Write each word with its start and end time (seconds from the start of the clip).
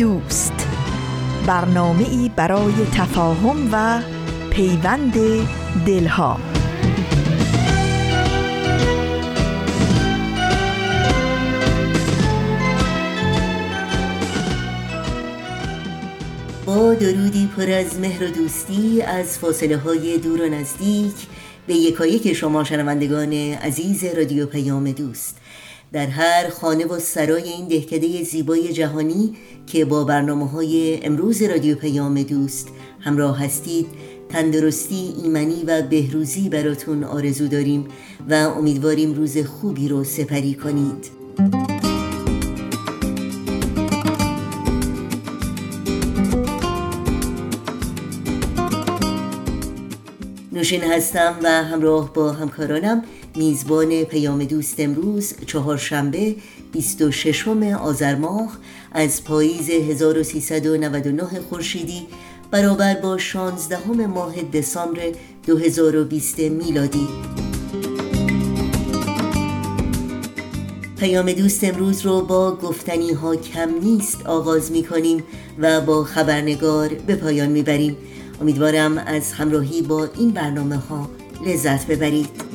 دوست. 0.00 0.52
برنامه 1.46 2.08
ای 2.08 2.30
برای 2.36 2.72
تفاهم 2.92 3.68
و 3.72 4.02
پیوند 4.50 5.14
دلها. 5.86 6.40
با 16.66 16.94
درودی 16.94 17.48
پر 17.56 17.70
از 17.70 17.98
مهر 18.00 18.24
و 18.24 18.30
دوستی 18.30 19.02
از 19.02 19.38
فاصله 19.38 19.76
های 19.76 20.18
دور 20.18 20.42
و 20.42 20.48
نزدیک 20.48 21.14
به 21.66 21.74
یکایک 21.74 22.32
شما 22.32 22.64
شنوندگان 22.64 23.32
عزیز 23.32 24.04
رادیو 24.04 24.46
پیام 24.46 24.92
دوست. 24.92 25.39
در 25.92 26.06
هر 26.06 26.48
خانه 26.48 26.86
و 26.86 26.98
سرای 26.98 27.42
این 27.42 27.68
دهکده 27.68 28.22
زیبای 28.22 28.72
جهانی 28.72 29.36
که 29.66 29.84
با 29.84 30.04
برنامه 30.04 30.48
های 30.48 31.04
امروز 31.06 31.42
رادیو 31.42 31.76
پیام 31.76 32.22
دوست 32.22 32.68
همراه 33.00 33.44
هستید 33.44 33.86
تندرستی 34.28 35.14
ایمنی 35.22 35.64
و 35.66 35.82
بهروزی 35.82 36.48
براتون 36.48 37.04
آرزو 37.04 37.48
داریم 37.48 37.88
و 38.28 38.34
امیدواریم 38.34 39.14
روز 39.14 39.38
خوبی 39.38 39.88
رو 39.88 40.04
سپری 40.04 40.54
کنید. 40.54 41.10
نوشین 50.52 50.82
هستم 50.82 51.36
و 51.42 51.48
همراه 51.48 52.12
با 52.12 52.32
همکارانم 52.32 53.04
میزبان 53.36 54.04
پیام 54.04 54.44
دوست 54.44 54.80
امروز 54.80 55.34
چهارشنبه 55.46 56.36
26 56.72 57.48
آذر 57.48 58.14
ماه 58.14 58.58
از 58.92 59.24
پاییز 59.24 59.70
1399 59.70 61.24
خورشیدی 61.48 62.06
برابر 62.50 62.94
با 62.94 63.18
16 63.18 64.06
ماه 64.06 64.42
دسامبر 64.42 65.12
2020 65.46 66.38
میلادی. 66.38 67.08
پیام 70.98 71.32
دوست 71.32 71.64
امروز 71.64 72.06
رو 72.06 72.20
با 72.20 72.56
گفتنی 72.56 73.12
ها 73.12 73.36
کم 73.36 73.70
نیست 73.82 74.26
آغاز 74.26 74.72
می 74.72 74.84
کنیم 74.84 75.22
و 75.58 75.80
با 75.80 76.04
خبرنگار 76.04 76.88
به 76.88 77.16
پایان 77.16 77.48
می 77.48 77.62
بریم 77.62 77.96
امیدوارم 78.40 78.98
از 78.98 79.32
همراهی 79.32 79.82
با 79.82 80.08
این 80.18 80.30
برنامه 80.30 80.76
ها 80.76 81.10
لذت 81.46 81.86
ببرید. 81.86 82.49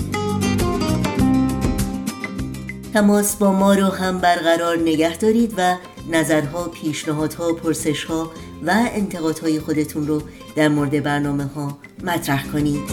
تماس 2.95 3.35
با 3.35 3.51
ما 3.51 3.73
رو 3.73 3.85
هم 3.85 4.19
برقرار 4.19 4.77
نگه 4.77 5.17
دارید 5.17 5.53
و 5.57 5.75
نظرها، 6.11 6.67
پیشنهادها، 6.67 7.53
پرسشها 7.53 8.31
و 8.65 8.85
انتقادهای 8.93 9.59
خودتون 9.59 10.07
رو 10.07 10.21
در 10.55 10.67
مورد 10.67 11.03
برنامه 11.03 11.43
ها 11.43 11.77
مطرح 12.03 12.47
کنید. 12.47 12.83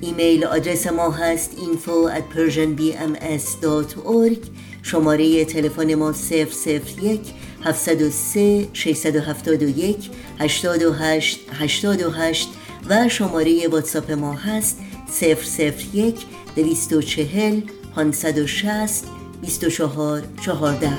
ایمیل 0.00 0.44
آدرس 0.44 0.86
ما 0.86 1.10
هست 1.10 1.52
info 1.52 2.10
at 2.16 2.22
persianbms.org 2.36 4.46
شماره 4.82 5.44
تلفن 5.44 5.94
ما 5.94 6.12
001 6.12 7.20
703 7.64 8.68
671 8.72 10.10
828 10.38 11.40
828 11.52 12.48
و 12.88 13.08
شماره 13.08 13.68
واتساپ 13.68 14.10
ما 14.10 14.32
هست 14.32 14.78
001 15.12 16.26
240 16.56 17.60
560 17.94 19.04
24 19.40 20.22
14 20.44 20.90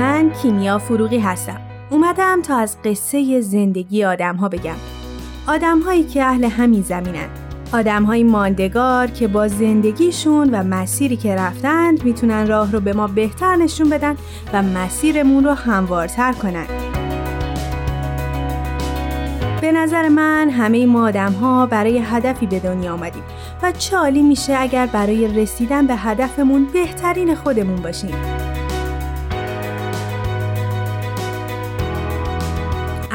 من 0.00 0.30
کیمیا 0.30 0.78
فروغی 0.78 1.18
هستم. 1.18 1.60
اومدم 1.90 2.42
تا 2.42 2.56
از 2.56 2.76
قصه 2.84 3.40
زندگی 3.40 4.04
آدم 4.04 4.36
ها 4.36 4.48
بگم. 4.48 4.74
آدم 5.48 5.80
هایی 5.80 6.04
که 6.04 6.24
اهل 6.24 6.44
همین 6.44 6.82
زمینن. 6.82 7.28
آدم 7.72 8.04
های 8.04 8.24
ماندگار 8.24 9.06
که 9.06 9.28
با 9.28 9.48
زندگیشون 9.48 10.50
و 10.50 10.62
مسیری 10.62 11.16
که 11.16 11.34
رفتند 11.34 12.04
می‌تونن 12.04 12.46
راه 12.46 12.72
رو 12.72 12.80
به 12.80 12.92
ما 12.92 13.06
بهتر 13.06 13.56
نشون 13.56 13.90
بدن 13.90 14.16
و 14.52 14.62
مسیرمون 14.62 15.44
رو 15.44 15.50
هموارتر 15.50 16.32
کنن. 16.32 16.66
به 19.60 19.72
نظر 19.72 20.08
من 20.08 20.50
همه 20.50 20.86
ما 20.86 21.06
آدم 21.06 21.32
ها 21.32 21.66
برای 21.66 21.98
هدفی 21.98 22.46
به 22.46 22.58
دنیا 22.58 22.92
آمدیم 22.92 23.22
و 23.62 23.72
چه 23.72 24.10
میشه 24.10 24.56
اگر 24.58 24.86
برای 24.86 25.28
رسیدن 25.28 25.86
به 25.86 25.96
هدفمون 25.96 26.66
بهترین 26.72 27.34
خودمون 27.34 27.76
باشیم. 27.76 28.49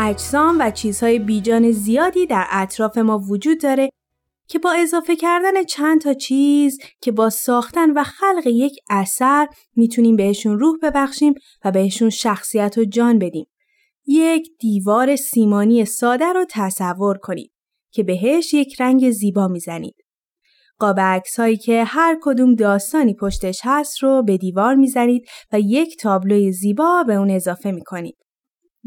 اجسام 0.07 0.57
و 0.60 0.72
چیزهای 0.72 1.19
بیجان 1.19 1.72
زیادی 1.72 2.25
در 2.25 2.46
اطراف 2.52 2.98
ما 2.98 3.18
وجود 3.18 3.62
داره 3.62 3.90
که 4.48 4.60
با 4.60 4.72
اضافه 4.72 5.16
کردن 5.16 5.63
چند 5.63 6.02
تا 6.02 6.13
چیز 6.13 6.80
که 7.02 7.12
با 7.12 7.30
ساختن 7.30 7.92
و 7.92 8.04
خلق 8.04 8.48
یک 8.48 8.74
اثر 8.90 9.48
می‌تونیم 9.75 10.16
بهشون 10.16 10.60
روح 10.60 10.78
ببخشیم 10.84 11.34
و 11.66 11.72
بهشون 11.72 12.10
شخصیت 12.10 12.78
و 12.78 12.86
جان 12.86 13.19
بدیم. 13.19 13.46
یک 14.07 14.48
دیوار 14.60 15.16
سیمانی 15.16 15.86
ساده 15.86 16.34
رو 16.34 16.46
تصور 16.50 17.18
کنید 17.18 17.52
که 17.92 18.04
بهش 18.04 18.54
یک 18.54 18.81
رنگ 18.81 19.12
زیبا 19.12 19.48
می‌زنید. 19.48 19.96
قاب 20.80 21.00
هایی 21.38 21.57
که 21.57 21.84
هر 21.84 22.18
کدوم 22.22 22.56
داستانی 22.56 23.13
پشتش 23.13 23.60
هست 23.63 24.04
رو 24.04 24.24
به 24.24 24.38
دیوار 24.38 24.75
می‌زنید 24.75 25.25
و 25.54 25.60
یک 25.60 25.98
تابلوی 25.98 26.52
زیبا 26.52 27.04
به 27.07 27.13
اون 27.13 27.31
اضافه 27.31 27.72
می‌کنید. 27.72 28.25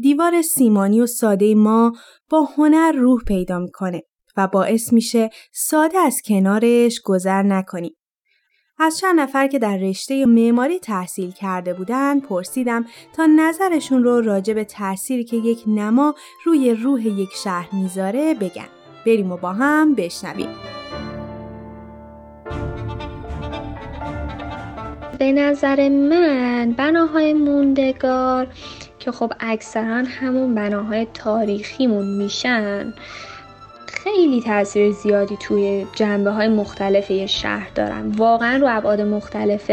دیوار 0.01 0.41
سیمانی 0.41 1.01
و 1.01 1.07
ساده 1.07 1.55
ما 1.55 1.93
با 2.29 2.41
هنر 2.57 2.91
روح 2.91 3.23
پیدا 3.23 3.59
می‌کنه 3.59 4.01
و 4.37 4.47
باعث 4.47 4.93
میشه 4.93 5.29
ساده 5.51 5.97
از 5.97 6.21
کنارش 6.25 7.01
گذر 7.01 7.43
نکنیم. 7.43 7.95
از 8.79 8.97
چند 8.97 9.19
نفر 9.19 9.47
که 9.47 9.59
در 9.59 9.77
رشته 9.77 10.25
معماری 10.25 10.79
تحصیل 10.79 11.31
کرده 11.31 11.73
بودن 11.73 12.19
پرسیدم 12.19 12.85
تا 13.13 13.25
نظرشون 13.25 14.03
رو 14.03 14.21
راجع 14.21 14.53
به 14.53 14.63
تأثیری 14.63 15.23
که 15.23 15.37
یک 15.37 15.63
نما 15.67 16.15
روی 16.45 16.73
روح 16.73 17.07
یک 17.07 17.29
شهر 17.43 17.75
می‌ذاره 17.75 18.33
بگن. 18.33 18.69
بریم 19.05 19.31
و 19.31 19.37
با 19.37 19.53
هم 19.53 19.95
بشنویم. 19.95 20.49
به 25.19 25.31
نظر 25.31 25.89
من 25.89 26.73
بناهای 26.77 27.33
موندگار 27.33 28.47
که 29.11 29.17
خب 29.17 29.33
اکثرا 29.39 30.03
همون 30.07 30.55
بناهای 30.55 31.07
تاریخیمون 31.13 32.05
میشن 32.05 32.93
خیلی 33.87 34.41
تاثیر 34.41 34.91
زیادی 34.91 35.37
توی 35.39 35.85
جنبه 35.95 36.31
های 36.31 36.47
مختلف 36.47 37.11
یه 37.11 37.27
شهر 37.27 37.69
دارن. 37.75 38.07
واقعا 38.11 38.57
رو 38.57 38.77
ابعاد 38.77 39.01
مختلف 39.01 39.71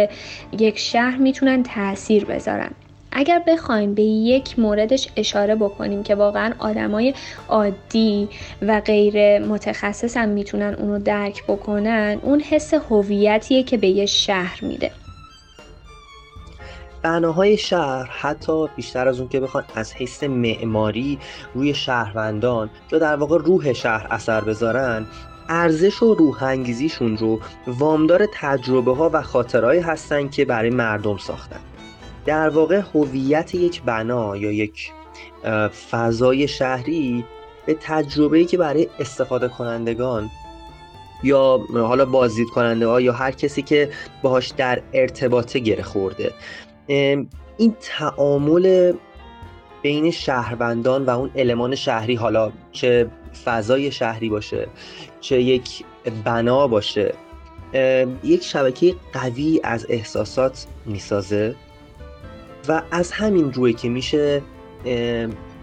یک 0.59 0.79
شهر 0.79 1.17
می‌تونن 1.17 1.63
تاثیر 1.63 2.25
بذارن. 2.25 2.71
اگر 3.13 3.43
بخوایم 3.47 3.95
به 3.95 4.03
یک 4.03 4.59
موردش 4.59 5.09
اشاره 5.17 5.55
بکنیم 5.55 6.03
که 6.03 6.15
واقعا 6.15 6.53
آدمای 6.59 7.15
عادی 7.49 8.29
و 8.63 8.81
غیر 8.81 9.39
متخصص 9.39 10.17
هم 10.17 10.29
می‌تونن 10.29 10.75
اونو 10.75 10.99
درک 10.99 11.45
بکنن 11.45 12.19
اون 12.23 12.41
حس 12.41 12.75
هویتیه 12.75 13.63
که 13.63 13.77
به 13.77 13.89
یه 13.89 14.07
شهر 14.07 14.65
میده. 14.65 14.91
بناهای 17.07 17.57
شهر 17.57 18.11
حتی 18.11 18.67
بیشتر 18.77 19.09
از 19.09 19.21
اون 19.21 19.29
که 19.29 19.41
بخوان 19.41 19.65
از 19.75 19.93
حیث 19.93 20.25
معماری 20.25 21.19
روی 21.55 21.75
شهروندان 21.75 22.71
یا 22.93 22.99
در 22.99 23.17
واقع 23.17 23.39
روح 23.39 23.73
شهر 23.73 24.07
اثر 24.11 24.41
بذارن 24.41 25.07
ارزش 25.49 26.03
و 26.03 26.15
روح 26.15 26.43
انگیزیشون 26.43 27.17
رو 27.17 27.41
وامدار 27.67 28.27
تجربه 28.35 28.95
ها 28.95 29.11
و 29.13 29.23
خاطرهایی 29.23 29.81
هستن 29.81 30.29
که 30.29 30.45
برای 30.45 30.71
مردم 30.71 31.17
ساختن. 31.17 31.61
در 32.25 32.49
واقع 32.49 32.83
هویت 32.95 33.55
یک 33.55 33.83
بنا 33.83 34.37
یا 34.37 34.53
یک 34.53 34.93
فضای 35.91 36.49
شهری 36.49 37.25
به 37.67 37.77
تجربه‌ای 37.81 38.45
که 38.45 38.59
برای 38.59 38.89
استفاده 38.99 39.49
کنندگان 39.49 40.31
یا 41.23 41.61
حالا 41.73 42.05
بازدید 42.05 42.49
کننده 42.49 42.87
ها 42.87 43.01
یا 43.01 43.13
هر 43.13 43.31
کسی 43.31 43.63
که 43.63 43.91
باهاش 44.23 44.49
در 44.49 44.83
ارتباطه 44.93 45.59
گره 45.59 45.83
خورده. 45.83 46.33
این 46.87 47.77
تعامل 47.81 48.93
بین 49.83 50.11
شهروندان 50.11 51.05
و 51.05 51.11
اون 51.11 51.31
المان 51.35 51.75
شهری 51.75 52.15
حالا 52.15 52.53
چه 52.73 53.11
فضای 53.45 53.93
شهری 53.93 54.29
باشه 54.29 54.69
چه 55.21 55.43
یک 55.43 55.85
بنا 56.25 56.67
باشه 56.67 57.15
یک 58.25 58.43
شبکه 58.43 58.95
قوی 59.13 59.61
از 59.65 59.87
احساسات 59.89 60.67
می‌سازه 60.87 61.55
و 62.69 62.83
از 62.91 63.13
همین 63.13 63.53
روی 63.53 63.73
که 63.73 63.89
میشه 63.89 64.43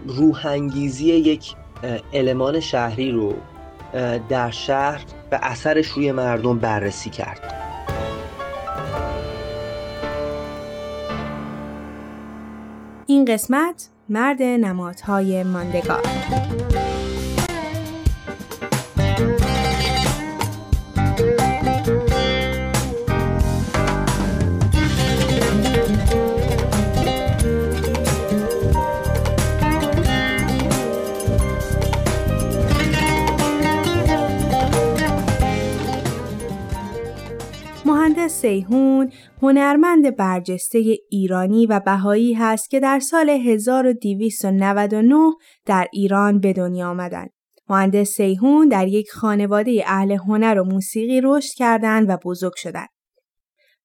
روحانگیزی 0.06 1.04
یک 1.04 1.54
المان 2.12 2.60
شهری 2.60 3.10
رو 3.10 3.34
در 4.28 4.50
شهر 4.50 5.04
و 5.32 5.38
اثرش 5.42 5.86
روی 5.86 6.12
مردم 6.12 6.58
بررسی 6.58 7.10
کرد. 7.10 7.63
این 13.06 13.24
قسمت 13.24 13.88
مرد 14.08 14.42
نمادهای 14.42 15.42
ماندگار. 15.42 16.02
سیهون 38.44 39.12
هنرمند 39.42 40.16
برجسته 40.16 40.96
ایرانی 41.10 41.66
و 41.66 41.80
بهایی 41.80 42.34
هست 42.34 42.70
که 42.70 42.80
در 42.80 43.00
سال 43.00 43.30
1299 43.30 45.32
در 45.66 45.88
ایران 45.92 46.40
به 46.40 46.52
دنیا 46.52 46.88
آمدند. 46.88 47.30
مهندس 47.68 48.08
سیهون 48.08 48.68
در 48.68 48.88
یک 48.88 49.10
خانواده 49.10 49.84
اهل 49.86 50.12
هنر 50.12 50.58
و 50.58 50.64
موسیقی 50.64 51.20
رشد 51.24 51.54
کردند 51.54 52.08
و 52.08 52.18
بزرگ 52.24 52.52
شدند. 52.56 52.88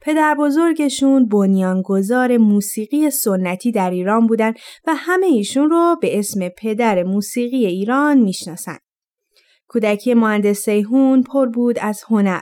پدر 0.02 0.36
بزرگشون 0.36 1.28
بنیانگذار 1.28 2.38
موسیقی 2.38 3.10
سنتی 3.10 3.72
در 3.72 3.90
ایران 3.90 4.28
بودند 4.28 4.56
و 4.88 4.96
همه 4.96 5.26
ایشون 5.26 5.70
رو 5.70 5.98
به 6.02 6.20
اسم 6.20 6.50
پدر 6.50 7.04
موسیقی 7.04 7.66
ایران 7.66 8.18
می‌شناسند. 8.18 8.80
کودکی 9.68 10.14
مهندس 10.14 10.60
سیهون 10.60 11.24
پر 11.24 11.46
بود 11.46 11.80
از 11.80 12.04
هنر. 12.08 12.42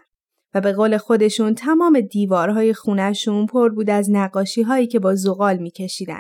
و 0.58 0.62
به 0.62 0.74
قول 0.74 0.98
خودشون 0.98 1.56
تمام 1.56 2.02
دیوارهای 2.02 2.74
خونشون 2.74 3.46
پر 3.46 3.70
بود 3.70 3.90
از 3.90 4.12
نقاشی 4.12 4.62
هایی 4.62 4.88
که 4.88 5.00
با 5.00 5.16
زغال 5.16 5.58
میکشیدن. 5.58 6.20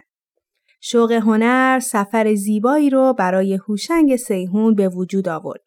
شوق 0.81 1.11
هنر 1.11 1.79
سفر 1.79 2.35
زیبایی 2.35 2.89
رو 2.89 3.13
برای 3.13 3.53
هوشنگ 3.53 4.15
سیهون 4.15 4.75
به 4.75 4.89
وجود 4.89 5.29
آورد. 5.29 5.61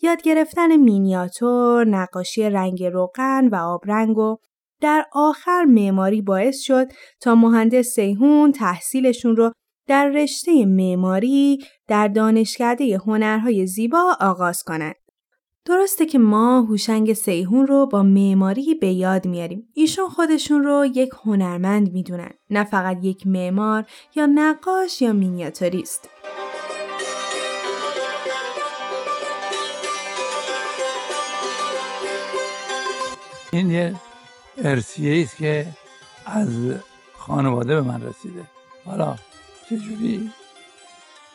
یاد 0.00 0.22
گرفتن 0.22 0.76
مینیاتور، 0.76 1.84
نقاشی 1.84 2.42
رنگ 2.42 2.84
روغن 2.84 3.48
و 3.48 3.54
آبرنگ 3.54 4.18
و 4.18 4.36
در 4.80 5.06
آخر 5.12 5.64
معماری 5.64 6.22
باعث 6.22 6.60
شد 6.60 6.86
تا 7.20 7.34
مهندس 7.34 7.86
سیهون 7.86 8.52
تحصیلشون 8.52 9.36
رو 9.36 9.52
در 9.88 10.08
رشته 10.08 10.66
معماری 10.66 11.58
در 11.88 12.08
دانشکده 12.08 12.98
هنرهای 13.06 13.66
زیبا 13.66 14.16
آغاز 14.20 14.62
کنند. 14.62 15.01
درسته 15.64 16.06
که 16.06 16.18
ما 16.18 16.60
هوشنگ 16.60 17.12
سیهون 17.12 17.66
رو 17.66 17.86
با 17.86 18.02
معماری 18.02 18.74
به 18.74 18.92
یاد 18.92 19.26
میاریم. 19.26 19.68
ایشون 19.74 20.08
خودشون 20.08 20.64
رو 20.64 20.86
یک 20.94 21.10
هنرمند 21.24 21.92
می‌دونن. 21.92 22.30
نه 22.50 22.64
فقط 22.64 22.98
یک 23.04 23.26
معمار 23.26 23.84
یا 24.16 24.26
نقاش 24.26 25.02
یا 25.02 25.12
مینیاتوریست. 25.12 26.08
این 33.52 33.70
یه 33.70 33.94
ارسیه 34.58 35.22
است 35.22 35.36
که 35.36 35.66
از 36.26 36.48
خانواده 37.16 37.74
به 37.74 37.80
من 37.80 38.02
رسیده 38.02 38.44
حالا 38.84 39.16
چجوری 39.70 40.30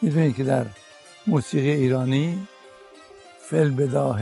می‌دونید 0.01 0.35
که 0.35 0.43
در 0.43 0.65
موسیقی 1.27 1.69
ایرانی 1.69 2.47
فل 3.49 3.69
بداه 3.69 4.21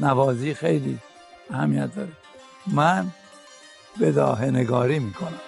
نوازی 0.00 0.54
خیلی 0.54 0.98
اهمیت 1.50 1.94
داره 1.94 2.12
من 2.66 3.06
بداه 4.00 4.44
نگاری 4.44 4.98
می‌کنم 4.98 5.40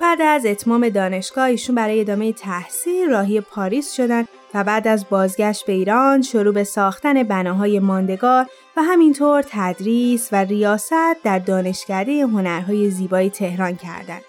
بعد 0.00 0.22
از 0.22 0.46
اتمام 0.46 0.88
دانشگاه 0.88 1.44
ایشون 1.44 1.74
برای 1.74 2.00
ادامه 2.00 2.32
تحصیل 2.32 3.10
راهی 3.10 3.40
پاریس 3.40 3.92
شدن 3.92 4.24
و 4.54 4.64
بعد 4.64 4.88
از 4.88 5.06
بازگشت 5.10 5.66
به 5.66 5.72
ایران 5.72 6.22
شروع 6.22 6.54
به 6.54 6.64
ساختن 6.64 7.22
بناهای 7.22 7.78
ماندگار 7.78 8.46
و 8.76 8.82
همینطور 8.82 9.44
تدریس 9.48 10.28
و 10.32 10.36
ریاست 10.36 11.22
در 11.24 11.38
دانشکده 11.38 12.22
هنرهای 12.22 12.90
زیبای 12.90 13.30
تهران 13.30 13.76
کردند. 13.76 14.27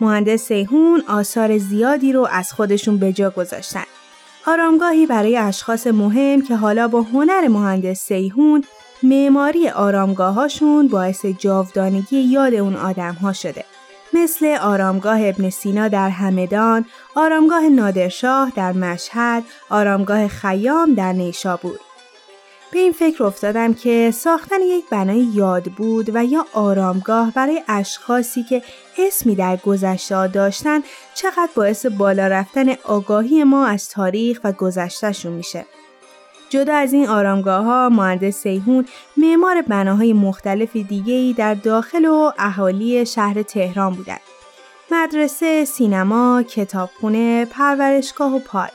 مهندس 0.00 0.42
سیهون 0.42 1.02
آثار 1.08 1.58
زیادی 1.58 2.12
رو 2.12 2.28
از 2.30 2.52
خودشون 2.52 2.98
به 2.98 3.12
جا 3.12 3.30
گذاشتن. 3.30 3.84
آرامگاهی 4.46 5.06
برای 5.06 5.36
اشخاص 5.36 5.86
مهم 5.86 6.42
که 6.42 6.56
حالا 6.56 6.88
با 6.88 7.02
هنر 7.02 7.48
مهندس 7.48 8.00
سیهون 8.00 8.64
معماری 9.02 9.68
آرامگاهاشون 9.68 10.88
باعث 10.88 11.26
جاودانگی 11.26 12.18
یاد 12.18 12.54
اون 12.54 12.76
آدم 12.76 13.12
ها 13.12 13.32
شده. 13.32 13.64
مثل 14.12 14.56
آرامگاه 14.60 15.18
ابن 15.22 15.50
سینا 15.50 15.88
در 15.88 16.08
همدان، 16.10 16.84
آرامگاه 17.14 17.68
نادرشاه 17.68 18.52
در 18.56 18.72
مشهد، 18.72 19.44
آرامگاه 19.70 20.28
خیام 20.28 20.94
در 20.94 21.12
نیشابور. 21.12 21.85
به 22.76 22.82
این 22.82 22.92
فکر 22.92 23.24
افتادم 23.24 23.74
که 23.74 24.10
ساختن 24.14 24.60
یک 24.60 24.84
بنای 24.90 25.18
یاد 25.34 25.64
بود 25.64 26.10
و 26.14 26.24
یا 26.24 26.46
آرامگاه 26.52 27.30
برای 27.30 27.62
اشخاصی 27.68 28.42
که 28.42 28.62
اسمی 28.98 29.34
در 29.34 29.56
گذشته 29.56 30.28
داشتن 30.28 30.80
چقدر 31.14 31.48
باعث 31.54 31.86
بالا 31.86 32.26
رفتن 32.26 32.74
آگاهی 32.84 33.44
ما 33.44 33.66
از 33.66 33.88
تاریخ 33.88 34.40
و 34.44 34.52
گذشتهشون 34.52 35.32
میشه. 35.32 35.66
جدا 36.48 36.74
از 36.74 36.92
این 36.92 37.08
آرامگاه 37.08 37.64
ها 37.64 37.88
مهندس 37.88 38.34
سیهون 38.34 38.86
معمار 39.16 39.62
بناهای 39.62 40.12
مختلف 40.12 40.76
دیگهی 40.76 41.32
در 41.32 41.54
داخل 41.54 42.04
و 42.04 42.32
اهالی 42.38 43.06
شهر 43.06 43.42
تهران 43.42 43.94
بودند. 43.94 44.20
مدرسه، 44.90 45.64
سینما، 45.64 46.42
کتابخونه، 46.42 47.44
پرورشگاه 47.44 48.36
و 48.36 48.38
پارک. 48.38 48.72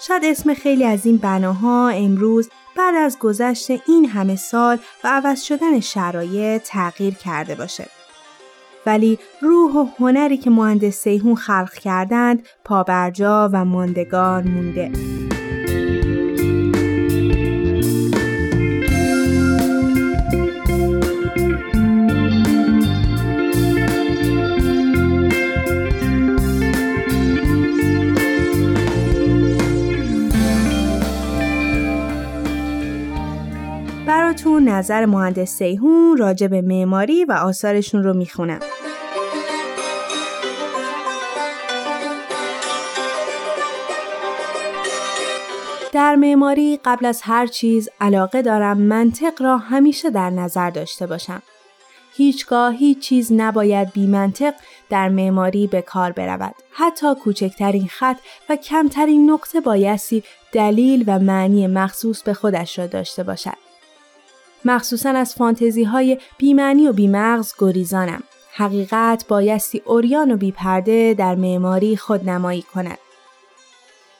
شاید 0.00 0.24
اسم 0.24 0.54
خیلی 0.54 0.84
از 0.84 1.06
این 1.06 1.16
بناها 1.16 1.88
امروز 1.88 2.50
بعد 2.76 2.94
از 2.94 3.18
گذشت 3.18 3.70
این 3.70 4.08
همه 4.08 4.36
سال 4.36 4.78
و 5.04 5.08
عوض 5.08 5.42
شدن 5.42 5.80
شرایط 5.80 6.62
تغییر 6.62 7.14
کرده 7.14 7.54
باشه. 7.54 7.86
ولی 8.86 9.18
روح 9.40 9.76
و 9.76 9.86
هنری 9.98 10.36
که 10.36 10.50
مهندس 10.50 10.94
سیهون 10.94 11.34
خلق 11.34 11.72
کردند 11.72 12.46
پابرجا 12.64 13.50
و 13.52 13.64
ماندگار 13.64 14.42
مونده. 14.42 14.92
نظر 34.60 35.06
مهندس 35.06 35.50
سیهون 35.50 36.16
راجع 36.16 36.46
به 36.46 36.62
معماری 36.62 37.24
و 37.24 37.32
آثارشون 37.32 38.02
رو 38.02 38.14
می‌خونم. 38.14 38.60
در 45.92 46.16
معماری 46.16 46.80
قبل 46.84 47.06
از 47.06 47.20
هر 47.22 47.46
چیز 47.46 47.88
علاقه 48.00 48.42
دارم 48.42 48.78
منطق 48.78 49.42
را 49.42 49.58
همیشه 49.58 50.10
در 50.10 50.30
نظر 50.30 50.70
داشته 50.70 51.06
باشم. 51.06 51.42
هیچگاه 52.16 52.74
هیچ 52.74 52.98
چیز 52.98 53.32
نباید 53.32 53.92
بی 53.92 54.06
منطق 54.06 54.54
در 54.90 55.08
معماری 55.08 55.66
به 55.66 55.82
کار 55.82 56.12
برود. 56.12 56.54
حتی 56.70 57.14
کوچکترین 57.14 57.86
خط 57.88 58.16
و 58.48 58.56
کمترین 58.56 59.30
نقطه 59.30 59.60
بایستی 59.60 60.22
دلیل 60.52 61.04
و 61.06 61.18
معنی 61.18 61.66
مخصوص 61.66 62.22
به 62.22 62.34
خودش 62.34 62.78
را 62.78 62.86
داشته 62.86 63.22
باشد. 63.22 63.69
مخصوصا 64.64 65.10
از 65.10 65.34
فانتزی 65.34 65.84
های 65.84 66.18
بیمعنی 66.38 66.88
و 66.88 66.92
بیمغز 66.92 67.52
گریزانم. 67.58 68.22
حقیقت 68.52 69.24
بایستی 69.28 69.82
اوریان 69.84 70.30
و 70.30 70.36
بیپرده 70.36 71.14
در 71.14 71.34
معماری 71.34 71.96
خود 71.96 72.30
نمایی 72.30 72.62
کند. 72.62 72.98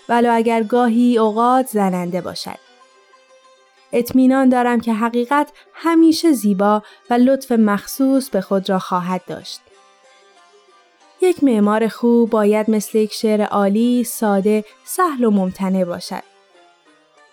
ولو 0.09 0.35
اگر 0.35 0.63
گاهی 0.63 1.19
اوقات 1.19 1.67
زننده 1.67 2.21
باشد. 2.21 2.59
اطمینان 3.93 4.49
دارم 4.49 4.81
که 4.81 4.93
حقیقت 4.93 5.53
همیشه 5.75 6.33
زیبا 6.33 6.83
و 7.11 7.15
لطف 7.15 7.53
مخصوص 7.53 8.31
به 8.31 8.41
خود 8.41 8.71
را 8.71 8.79
خواهد 8.79 9.23
داشت. 9.27 9.61
یک 11.23 11.45
معمار 11.45 11.89
خوب 11.89 12.31
باید 12.31 12.71
مثل 12.71 12.99
یک 12.99 13.13
شعر 13.13 13.43
عالی، 13.43 14.05
ساده، 14.05 14.65
سهل 14.85 15.25
و 15.25 15.31
ممتنع 15.31 15.85
باشد. 15.85 16.23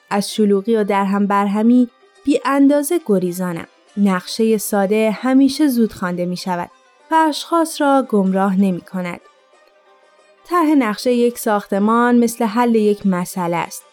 از 0.10 0.34
شلوغی 0.34 0.76
و 0.76 0.84
درهم 0.84 1.28
برهمی 1.28 1.90
بی 2.28 2.40
اندازه 2.46 3.00
گریزانم. 3.06 3.68
نقشه 3.98 4.58
ساده 4.58 5.12
همیشه 5.12 5.68
زود 5.68 5.94
خوانده 5.94 6.26
می 6.26 6.38
شود 6.38 6.70
و 7.12 7.16
اشخاص 7.16 7.82
را 7.82 8.06
گمراه 8.10 8.56
نمی 8.56 8.82
کند. 8.82 9.20
طرح 10.46 10.68
نقشه 10.68 11.14
یک 11.14 11.40
ساختمان 11.40 12.16
مثل 12.16 12.46
حل 12.46 12.76
یک 12.76 13.06
مسئله 13.06 13.58
است. 13.58 13.84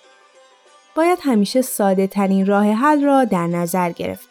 باید 0.94 1.18
همیشه 1.22 1.62
ساده 1.62 2.06
ترین 2.06 2.46
راه 2.46 2.72
حل 2.72 3.04
را 3.04 3.24
در 3.24 3.46
نظر 3.46 3.90
گرفت 3.90 4.28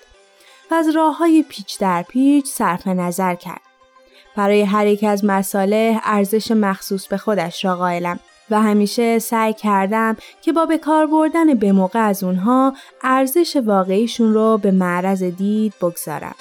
و 0.71 0.73
از 0.73 0.89
راه 0.95 1.17
های 1.17 1.45
پیچ 1.49 1.79
در 1.79 2.01
پیچ 2.03 2.45
صرف 2.45 2.87
نظر 2.87 3.35
کرد. 3.35 3.61
برای 4.35 4.61
هر 4.61 4.87
یک 4.87 5.03
از 5.03 5.25
مساله 5.25 6.01
ارزش 6.03 6.51
مخصوص 6.51 7.07
به 7.07 7.17
خودش 7.17 7.65
را 7.65 7.75
قائلم 7.75 8.19
و 8.49 8.61
همیشه 8.61 9.19
سعی 9.19 9.53
کردم 9.53 10.17
که 10.41 10.53
با 10.53 10.65
به 10.65 10.77
کار 10.77 11.07
بردن 11.07 11.53
به 11.53 11.71
موقع 11.71 12.07
از 12.07 12.23
اونها 12.23 12.73
ارزش 13.01 13.55
واقعیشون 13.65 14.33
رو 14.33 14.57
به 14.57 14.71
معرض 14.71 15.23
دید 15.23 15.73
بگذارم. 15.81 16.35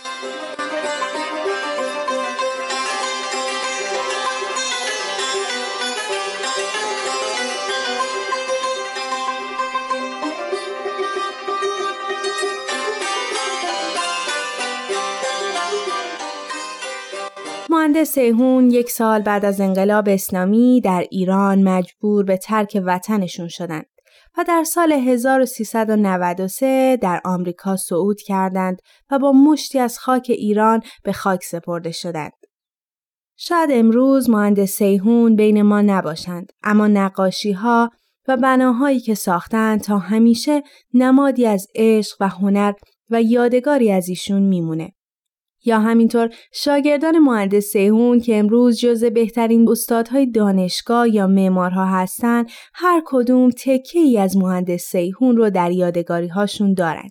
مهندس 17.83 18.13
سیهون 18.13 18.71
یک 18.71 18.91
سال 18.91 19.23
بعد 19.23 19.45
از 19.45 19.61
انقلاب 19.61 20.09
اسلامی 20.09 20.81
در 20.81 21.07
ایران 21.11 21.63
مجبور 21.63 22.25
به 22.25 22.37
ترک 22.37 22.83
وطنشون 22.87 23.49
شدند 23.49 23.87
و 24.39 24.45
در 24.49 24.65
سال 24.65 24.93
1393 24.93 26.99
در 27.03 27.21
آمریکا 27.25 27.77
صعود 27.77 28.21
کردند 28.21 28.83
و 29.11 29.19
با 29.19 29.33
مشتی 29.33 29.79
از 29.79 29.99
خاک 29.99 30.27
ایران 30.29 30.83
به 31.05 31.13
خاک 31.13 31.45
سپرده 31.45 31.93
شدند. 31.93 32.33
شاید 33.37 33.71
امروز 33.73 34.31
مهندس 34.31 34.71
سیهون 34.71 35.37
بین 35.37 35.63
ما 35.63 35.81
نباشند 35.81 36.53
اما 36.63 36.87
نقاشی 36.87 37.53
ها 37.53 37.91
و 38.29 38.37
بناهایی 38.37 39.01
که 39.01 39.15
ساختند 39.15 39.81
تا 39.81 39.99
همیشه 39.99 40.63
نمادی 40.95 41.47
از 41.47 41.67
عشق 41.75 42.17
و 42.21 42.29
هنر 42.29 42.73
و 43.11 43.23
یادگاری 43.23 43.93
از 43.93 44.09
ایشون 44.09 44.43
میمونه. 44.43 44.93
یا 45.65 45.81
همینطور 45.81 46.31
شاگردان 46.53 47.19
مهندس 47.19 47.65
سیهون 47.65 48.21
که 48.21 48.39
امروز 48.39 48.79
جز 48.79 49.05
بهترین 49.05 49.69
استادهای 49.71 50.27
دانشگاه 50.27 51.15
یا 51.15 51.27
معمارها 51.27 51.85
هستند 51.87 52.51
هر 52.75 53.03
کدوم 53.07 53.51
تکه 53.51 53.99
ای 53.99 54.19
از 54.19 54.37
مهندس 54.37 54.83
سیهون 54.83 55.37
رو 55.37 55.51
در 55.51 55.71
یادگاری 55.71 56.29
هاشون 56.29 56.75
دارند. 56.75 57.11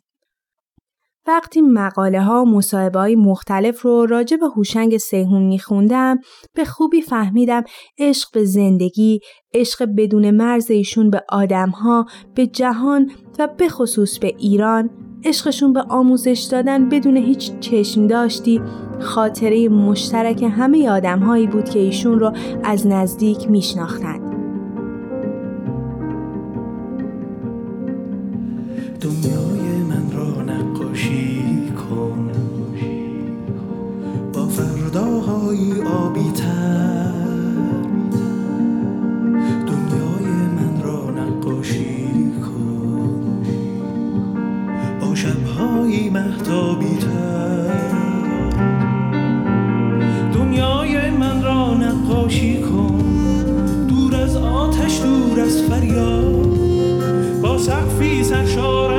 وقتی 1.27 1.61
مقاله 1.61 2.21
ها 2.21 2.41
و 2.41 2.49
مصاحبه 2.49 2.99
های 2.99 3.15
مختلف 3.15 3.81
رو 3.81 4.05
راجع 4.05 4.37
به 4.37 4.47
هوشنگ 4.47 4.97
سیهون 4.97 5.41
میخوندم 5.41 6.19
به 6.53 6.65
خوبی 6.65 7.01
فهمیدم 7.01 7.63
عشق 7.97 8.29
به 8.33 8.43
زندگی، 8.43 9.19
عشق 9.53 9.85
بدون 9.97 10.31
مرز 10.31 10.71
ایشون 10.71 11.09
به 11.09 11.23
آدم 11.29 11.69
ها، 11.69 12.05
به 12.35 12.47
جهان 12.47 13.11
و 13.39 13.47
به 13.47 13.69
خصوص 13.69 14.19
به 14.19 14.27
ایران 14.37 14.89
عشقشون 15.23 15.73
به 15.73 15.81
آموزش 15.81 16.47
دادن 16.51 16.89
بدون 16.89 17.17
هیچ 17.17 17.51
چشم 17.59 18.07
داشتی 18.07 18.61
خاطره 18.99 19.69
مشترک 19.69 20.43
همه 20.43 20.89
آدم 20.89 21.19
هایی 21.19 21.47
بود 21.47 21.69
که 21.69 21.79
ایشون 21.79 22.19
رو 22.19 22.33
از 22.63 22.87
نزدیک 22.87 23.49
میشناختند. 23.49 24.21
دنیای 29.01 29.83
من 29.89 30.11
را 30.11 30.41
نقاشی 30.41 31.71
کن 31.71 32.31
با 34.33 34.47
فرداهای 34.47 35.81
آبی 35.81 36.31
مهتابی 45.91 46.97
دنیای 50.33 51.09
من 51.09 51.43
را 51.43 51.73
نقاشی 51.73 52.61
کن 52.61 53.03
دور 53.87 54.15
از 54.15 54.35
آتش 54.35 55.01
دور 55.01 55.39
از 55.39 55.61
فریاد. 55.61 57.41
با 57.41 57.57
سقفی 57.57 58.23
سرشار 58.23 58.90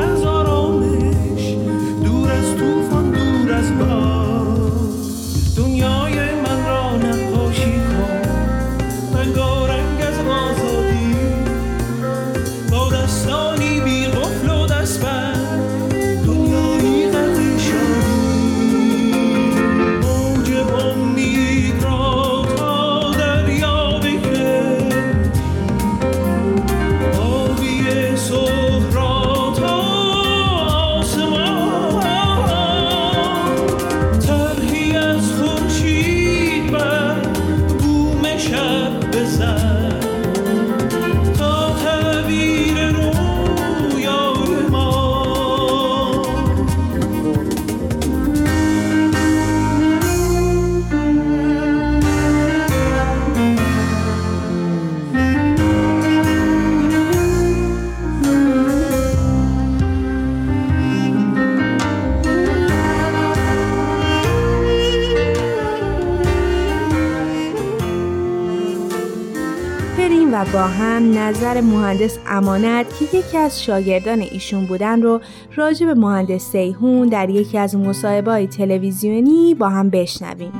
هم 70.66 71.19
نظر 71.19 71.61
مهندس 71.61 72.19
امانت 72.26 72.87
که 72.99 73.19
یکی 73.19 73.38
از 73.38 73.62
شاگردان 73.62 74.21
ایشون 74.21 74.66
بودن 74.66 75.02
رو 75.02 75.21
راجع 75.57 75.87
به 75.87 75.95
مهندس 75.95 76.42
سیهون 76.42 77.09
در 77.09 77.31
یکی 77.31 77.59
از 77.59 77.76
مصاحبه‌های 77.76 78.47
تلویزیونی 78.47 79.54
با 79.54 79.69
هم 79.69 79.90
بشنویم. 79.90 80.52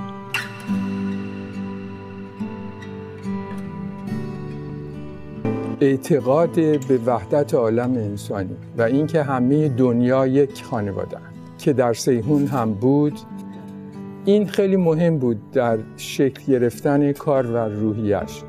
اعتقاد 5.81 6.55
به 6.89 7.01
وحدت 7.07 7.55
عالم 7.55 7.91
انسانی 7.91 8.57
و 8.79 8.83
اینکه 8.83 9.23
همه 9.23 9.69
دنیا 9.69 10.27
یک 10.27 10.65
خانواده 10.65 11.19
که 11.59 11.73
در 11.73 11.93
سیهون 11.93 12.47
هم 12.47 12.75
بود 12.75 13.19
این 14.25 14.47
خیلی 14.47 14.77
مهم 14.77 15.19
بود 15.19 15.51
در 15.51 15.79
شکل 15.97 16.53
گرفتن 16.53 17.13
کار 17.13 17.47
و 17.47 17.57
روحیش 17.57 18.43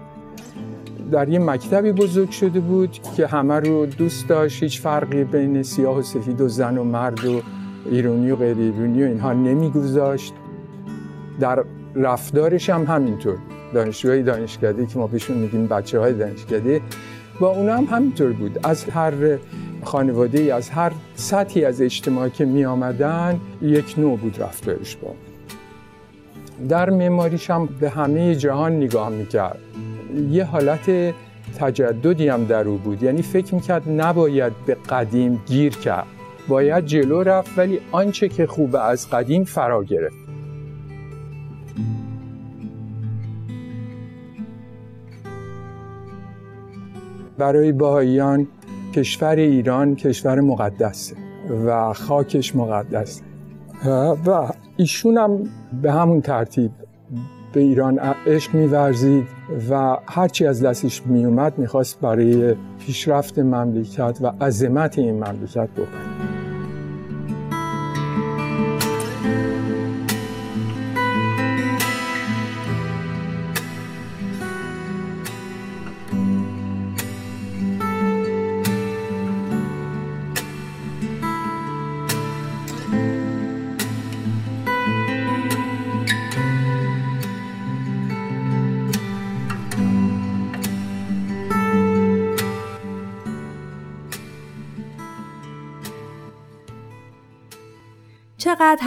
در 1.12 1.30
یه 1.30 1.40
مکتبی 1.40 1.92
بزرگ 1.92 2.30
شده 2.30 2.60
بود 2.60 2.92
که 2.92 3.28
همه 3.28 3.60
رو 3.60 3.86
دوست 3.86 4.28
داشت. 4.28 4.64
هیچ 4.64 4.82
فرقی 4.82 5.24
بین 5.24 5.64
سیاه 5.64 5.98
و 5.98 6.02
سفید 6.02 6.42
و 6.42 6.48
زن 6.48 6.78
و 6.78 6.84
مرد 6.84 7.26
و 7.26 7.42
ایرونی 7.86 8.32
و 8.32 8.36
غیر 8.36 8.58
ایرونی 8.58 9.04
و 9.04 9.06
اینها 9.06 9.34
نمیگذاشت. 9.34 10.34
در 11.40 11.64
رفتارش 11.96 12.70
هم 12.70 12.84
همینطور. 12.84 13.38
دانشجوهای 13.74 14.24
دانشکده 14.24 14.86
که 14.86 15.00
ما 15.00 15.08
بهشون 15.08 15.38
میگیم 15.38 15.68
بچه 15.68 16.00
های 16.00 16.14
دانشکده 16.14 16.82
با 17.40 17.50
اونا 17.50 17.78
هم 17.78 17.86
همینطور 17.86 18.32
بود. 18.32 18.60
از 18.64 18.86
هر 18.86 19.14
خانواده 19.84 20.56
از 20.56 20.70
هر 20.70 20.92
سطحی 21.16 21.66
از 21.66 21.82
اجتماع 21.82 22.30
که 22.30 22.46
می 22.46 22.66
آمدن 22.66 23.40
یک 23.62 23.96
نوع 23.98 24.18
بود 24.18 24.42
رفتارش 24.42 24.96
با. 24.96 25.14
در 26.70 26.90
معماریش 26.90 27.50
هم 27.50 27.70
به 27.80 27.90
همه 27.90 28.36
جهان 28.36 28.78
نگاه 28.78 29.10
می‌کرد. 29.10 29.60
یه 30.30 30.44
حالت 30.44 31.14
تجددی 31.60 32.28
هم 32.28 32.46
در 32.46 32.68
او 32.68 32.78
بود. 32.78 33.04
یعنی 33.04 33.22
فکر 33.22 33.56
می‌کرد 33.56 33.84
نباید 33.88 34.54
به 34.66 34.78
قدیم 34.90 35.42
گیر 35.46 35.74
کرد. 35.74 36.08
باید 36.48 36.86
جلو 36.86 37.24
رفت 37.24 37.58
ولی 37.58 37.80
آنچه 37.92 38.30
که 38.30 38.48
خوبه 38.48 38.84
از 38.86 39.10
قدیم 39.10 39.44
فرا 39.44 39.84
گرفت. 39.84 40.16
برای 47.38 47.72
باهاییان 47.72 48.48
کشور 48.96 49.36
ایران 49.36 49.96
کشور 49.96 50.40
مقدسه 50.42 51.16
و 51.66 51.94
خاکش 51.94 52.56
مقدسه. 52.56 53.24
و 54.26 54.52
ایشون 54.78 55.18
هم 55.18 55.50
به 55.82 55.92
همون 55.92 56.22
ترتیب 56.22 56.72
به 57.54 57.60
ایران 57.60 58.00
عشق 58.28 58.54
میورزید 58.54 59.28
و 59.70 59.98
هرچی 60.08 60.46
از 60.46 60.64
دستش 60.64 61.02
میومد 61.06 61.54
می‌خواست 61.58 62.02
برای 62.02 62.56
پیشرفت 62.80 63.40
مملکت 63.40 64.18
و 64.22 64.28
عظمت 64.42 65.00
این 65.00 65.16
مملکت 65.16 65.70
بکنه. 65.70 66.13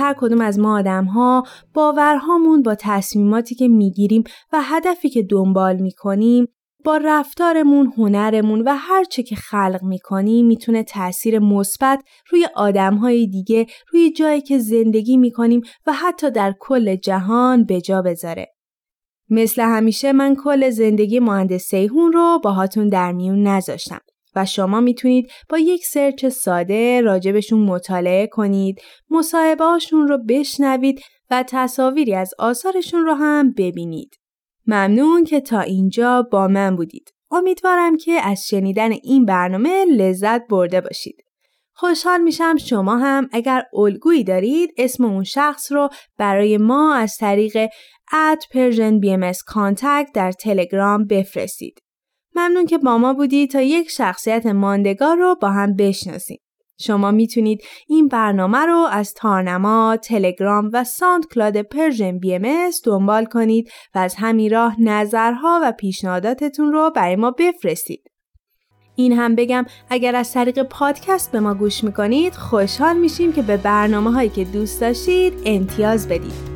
هر 0.06 0.14
کدوم 0.18 0.40
از 0.40 0.58
ما 0.58 0.78
آدم 0.78 1.04
ها 1.04 1.42
باورهامون 1.74 2.62
با 2.62 2.74
تصمیماتی 2.74 3.54
که 3.54 3.68
می‌گیریم 3.68 4.24
و 4.52 4.58
هدفی 4.62 5.08
که 5.08 5.22
دنبال 5.22 5.76
می‌کنیم 5.76 6.46
با 6.84 6.96
رفتارمون، 6.96 7.92
هنرمون 7.96 8.60
و 8.60 8.74
هر 8.78 9.04
چه 9.04 9.22
که 9.22 9.36
خلق 9.36 9.80
می‌کنیم 9.82 10.46
می‌تونه 10.46 10.82
تاثیر 10.82 11.38
مثبت 11.38 12.04
روی 12.30 12.46
آدمهای 12.54 13.26
دیگه، 13.26 13.66
روی 13.92 14.12
جایی 14.12 14.40
که 14.40 14.58
زندگی 14.58 15.16
می‌کنیم 15.16 15.60
و 15.86 15.92
حتی 15.92 16.30
در 16.30 16.54
کل 16.60 16.96
جهان 16.96 17.64
به 17.64 17.80
جا 17.80 18.02
بذاره. 18.02 18.54
مثل 19.30 19.62
همیشه 19.62 20.12
من 20.12 20.36
کل 20.44 20.70
زندگی 20.70 21.20
مهندس 21.20 21.62
سیهون 21.62 22.12
رو 22.12 22.40
باهاتون 22.44 22.88
در 22.88 23.12
میون 23.12 23.42
نذاشتم. 23.42 24.00
و 24.36 24.44
شما 24.44 24.80
می‌تونید 24.80 25.30
با 25.48 25.58
یک 25.58 25.86
سرچ 25.86 26.26
ساده 26.26 27.00
راجبشون 27.00 27.60
مطالعه 27.60 28.26
کنید، 28.26 28.80
مصاحبهاشون 29.10 30.08
رو 30.08 30.18
بشنوید 30.28 31.00
و 31.30 31.44
تصاویری 31.48 32.14
از 32.14 32.34
آثارشون 32.38 33.04
رو 33.04 33.14
هم 33.14 33.52
ببینید. 33.52 34.14
ممنون 34.66 35.24
که 35.24 35.40
تا 35.40 35.60
اینجا 35.60 36.22
با 36.22 36.48
من 36.48 36.76
بودید. 36.76 37.10
امیدوارم 37.30 37.96
که 37.96 38.12
از 38.12 38.46
شنیدن 38.46 38.92
این 38.92 39.24
برنامه 39.24 39.84
لذت 39.84 40.46
برده 40.48 40.80
باشید. 40.80 41.16
خوشحال 41.72 42.20
میشم 42.20 42.56
شما 42.56 42.98
هم 42.98 43.28
اگر 43.32 43.62
الگویی 43.74 44.24
دارید 44.24 44.70
اسم 44.76 45.04
اون 45.04 45.24
شخص 45.24 45.72
رو 45.72 45.88
برای 46.18 46.58
ما 46.58 46.94
از 46.94 47.16
طریق 47.16 47.68
اد 48.12 48.38
پرژن 48.52 49.00
بی 49.00 49.16
در 50.14 50.32
تلگرام 50.32 51.06
بفرستید. 51.06 51.85
ممنون 52.36 52.66
که 52.66 52.78
با 52.78 52.98
ما 52.98 53.14
بودید 53.14 53.50
تا 53.50 53.60
یک 53.60 53.90
شخصیت 53.90 54.46
ماندگار 54.46 55.16
رو 55.16 55.34
با 55.40 55.50
هم 55.50 55.76
بشناسید. 55.76 56.40
شما 56.80 57.10
می‌تونید 57.10 57.62
این 57.88 58.08
برنامه 58.08 58.58
رو 58.58 58.88
از 58.90 59.14
تارنما، 59.14 59.96
تلگرام 59.96 60.70
و 60.72 60.84
ساند 60.84 61.26
کلاد 61.34 61.62
Persian 61.62 62.18
BM 62.18 62.70
دنبال 62.84 63.24
کنید 63.24 63.70
و 63.94 63.98
از 63.98 64.14
همین 64.18 64.50
راه 64.50 64.80
نظرها 64.80 65.60
و 65.62 65.72
پیشنهاداتتون 65.72 66.72
رو 66.72 66.90
برای 66.90 67.16
ما 67.16 67.30
بفرستید. 67.30 68.02
این 68.96 69.12
هم 69.12 69.34
بگم 69.34 69.64
اگر 69.90 70.16
از 70.16 70.32
طریق 70.32 70.62
پادکست 70.62 71.32
به 71.32 71.40
ما 71.40 71.54
گوش 71.54 71.84
می‌کنید 71.84 72.34
خوشحال 72.34 72.96
میشیم 72.96 73.32
که 73.32 73.42
به 73.42 73.56
برنامه 73.56 74.12
هایی 74.12 74.28
که 74.28 74.44
دوست 74.44 74.80
داشتید 74.80 75.32
امتیاز 75.44 76.08
بدید. 76.08 76.55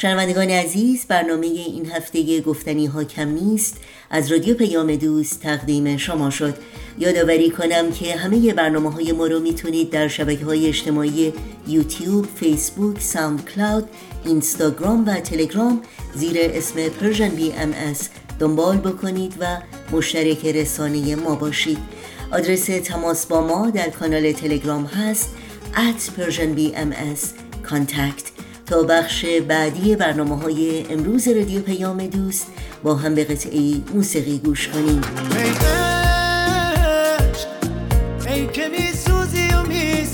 شنوندگان 0.00 0.50
عزیز 0.50 1.06
برنامه 1.06 1.46
این 1.46 1.90
هفته 1.90 2.40
گفتنی 2.40 2.86
ها 2.86 3.04
کم 3.04 3.28
نیست. 3.28 3.76
از 4.10 4.32
رادیو 4.32 4.54
پیام 4.54 4.96
دوست 4.96 5.40
تقدیم 5.40 5.96
شما 5.96 6.30
شد. 6.30 6.54
یادآوری 6.98 7.50
کنم 7.50 7.92
که 7.92 8.16
همه 8.16 8.54
برنامه 8.54 8.92
های 8.92 9.12
ما 9.12 9.26
رو 9.26 9.40
می‌تونید 9.40 9.90
در 9.90 10.08
شبکه 10.08 10.44
های 10.44 10.66
اجتماعی 10.66 11.32
یوتیوب، 11.68 12.26
فیسبوک، 12.36 13.00
ساوند 13.00 13.44
کلاود، 13.44 13.88
اینستاگرام 14.24 15.06
و 15.06 15.20
تلگرام 15.20 15.82
زیر 16.14 16.36
اسم 16.40 16.88
Persian 16.88 17.28
BMS 17.28 18.08
دنبال 18.38 18.76
بکنید 18.76 19.34
و 19.40 19.56
مشترک 19.92 20.46
رسانه 20.46 21.16
ما 21.16 21.34
باشید. 21.34 21.78
آدرس 22.32 22.64
تماس 22.64 23.26
با 23.26 23.40
ما 23.40 23.70
در 23.70 23.90
کانال 23.90 24.32
تلگرام 24.32 24.84
هست 24.84 25.30
at 25.74 26.20
Persian 26.20 26.58
BMS 26.58 27.20
contact. 27.70 28.37
تا 28.68 28.82
بخش 28.82 29.24
بعدی 29.24 29.96
برنامه 29.96 30.36
های 30.36 30.84
امروز 30.90 31.28
رادیو 31.28 31.62
پیام 31.62 32.06
دوست 32.06 32.46
با 32.82 32.94
هم 32.94 33.14
به 33.14 33.24
قطعه 33.24 33.74
موسیقی 33.94 34.38
گوش 34.38 34.68
کنیم. 34.68 35.00
ای 38.26 38.92
سوزی 38.92 39.48
و 39.48 39.62
می 39.62 40.06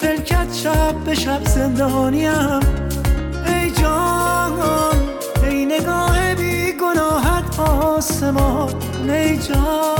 پلکت 0.00 0.54
شب 0.54 0.94
به 1.04 1.14
شب 1.14 1.44
زندانیم. 1.44 2.60
ای 3.46 3.70
جان 3.70 4.60
ای 5.42 5.66
نگاه 5.66 6.34
بی 6.34 6.72
گناهت 6.72 7.60
آسمان. 7.60 8.74
ای 9.08 9.38
جان. 9.38 9.99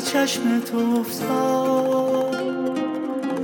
چشم 0.00 0.60
تو 0.60 1.00
افتاد. 1.00 2.34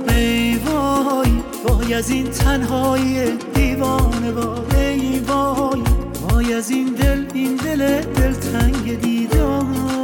ای 0.09 0.55
وای 0.55 1.31
وای 1.63 1.93
از 1.93 2.09
این 2.09 2.29
تنهایی 2.29 3.37
دیوانه 3.53 4.31
وای 4.31 4.85
ای 4.85 5.19
وای 5.19 5.81
وای 6.21 6.53
از 6.53 6.71
این 6.71 6.85
دل 6.85 7.25
این 7.33 7.55
دل 7.55 8.01
دلتنگ 8.01 9.01
دیدار. 9.01 9.96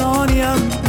می 0.00 0.81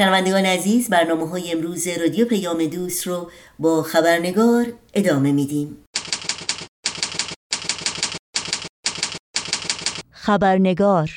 شنوندگان 0.00 0.46
عزیز 0.46 0.90
برنامه 0.90 1.28
های 1.28 1.52
امروز 1.52 1.88
رادیو 1.88 2.26
پیام 2.26 2.66
دوست 2.66 3.06
رو 3.06 3.30
با 3.58 3.82
خبرنگار 3.82 4.66
ادامه 4.94 5.32
میدیم. 5.32 5.84
خبرنگار 10.10 11.10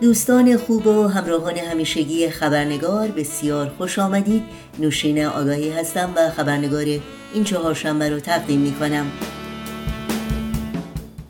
دوستان 0.00 0.56
خوب 0.56 0.86
و 0.86 1.08
همراهان 1.08 1.56
همیشگی 1.56 2.28
خبرنگار 2.28 3.08
بسیار 3.08 3.68
خوش 3.78 3.98
آمدید. 3.98 4.42
نوشین 4.78 5.24
آگاهی 5.24 5.70
هستم 5.70 6.12
و 6.16 6.30
خبرنگار 6.30 6.84
این 7.34 7.44
چهارشنبه 7.44 8.10
رو 8.10 8.20
تقدیم 8.20 8.60
می 8.60 8.72
کنم 8.72 9.12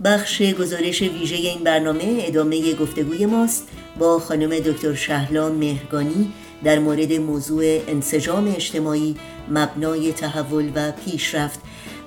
بخش 0.05 0.43
گزارش 0.43 1.03
ویژه 1.03 1.37
این 1.37 1.65
برنامه 1.65 2.19
ادامه 2.21 2.75
گفتگوی 2.75 3.27
ماست 3.27 3.69
با 3.99 4.19
خانم 4.19 4.59
دکتر 4.59 4.95
شهلا 4.95 5.49
مهرگانی 5.49 6.33
در 6.65 6.79
مورد 6.79 7.13
موضوع 7.13 7.65
انسجام 7.89 8.55
اجتماعی 8.57 9.17
مبنای 9.51 10.13
تحول 10.13 10.73
و 10.75 10.93
پیشرفت. 10.93 11.61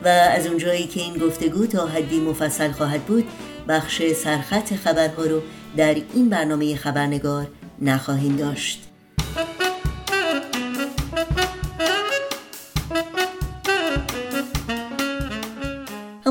و 0.04 0.08
از 0.08 0.48
اونجایی 0.48 0.88
که 0.88 1.00
این 1.00 1.18
گفتگو 1.18 1.66
تا 1.66 1.86
حدی 1.86 2.20
مفصل 2.20 2.72
خواهد 2.72 3.02
بود 3.02 3.26
بخش 3.68 4.02
سرخط 4.12 4.74
خبرها 4.74 5.24
رو 5.24 5.42
در 5.78 5.96
این 6.14 6.30
برنامه 6.30 6.76
خبرنگار 6.76 7.48
نخواهیم 7.82 8.36
داشت. 8.36 8.93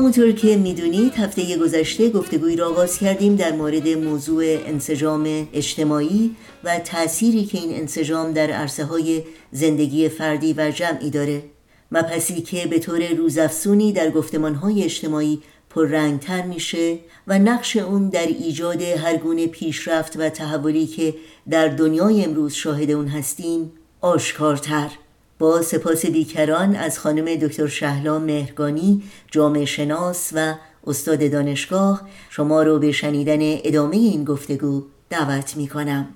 همونطور 0.03 0.31
که 0.31 0.57
می‌دونید 0.57 1.13
هفته 1.13 1.57
گذشته 1.57 2.09
گفتگوی 2.09 2.55
را 2.55 2.69
آغاز 2.69 2.97
کردیم 2.97 3.35
در 3.35 3.51
مورد 3.51 3.87
موضوع 3.87 4.43
انسجام 4.45 5.47
اجتماعی 5.53 6.35
و 6.63 6.79
تأثیری 6.79 7.45
که 7.45 7.57
این 7.57 7.73
انسجام 7.73 8.31
در 8.31 8.51
عرصه 8.51 8.85
های 8.85 9.23
زندگی 9.51 10.09
فردی 10.09 10.53
و 10.57 10.71
جمعی 10.71 11.09
داره. 11.09 11.43
مبحثی 11.91 12.41
که 12.41 12.67
به 12.67 12.79
طور 12.79 13.13
روزافزونی 13.13 13.93
در 13.93 14.09
گفتمان 14.09 14.55
های 14.55 14.83
اجتماعی 14.83 15.41
پررنگتر 15.69 16.41
میشه 16.41 16.99
و 17.27 17.39
نقش 17.39 17.77
اون 17.77 18.09
در 18.09 18.27
ایجاد 18.27 18.81
هر 18.81 19.17
گونه 19.17 19.47
پیشرفت 19.47 20.17
و 20.17 20.29
تحولی 20.29 20.87
که 20.87 21.13
در 21.49 21.67
دنیای 21.67 22.25
امروز 22.25 22.53
شاهد 22.53 22.91
اون 22.91 23.07
هستیم 23.07 23.71
آشکارتر. 24.01 24.89
با 25.43 25.61
سپاس 25.61 26.05
بیکران 26.05 26.75
از 26.75 26.99
خانم 26.99 27.35
دکتر 27.35 27.67
شهلا 27.67 28.19
مهرگانی 28.19 29.03
جامعه 29.31 29.65
شناس 29.65 30.29
و 30.35 30.53
استاد 30.87 31.31
دانشگاه 31.31 32.01
شما 32.29 32.63
رو 32.63 32.79
به 32.79 32.91
شنیدن 32.91 33.39
ادامه 33.41 33.95
این 33.95 34.23
گفتگو 34.23 34.83
دعوت 35.09 35.57
می 35.57 35.67
کنم. 35.67 36.07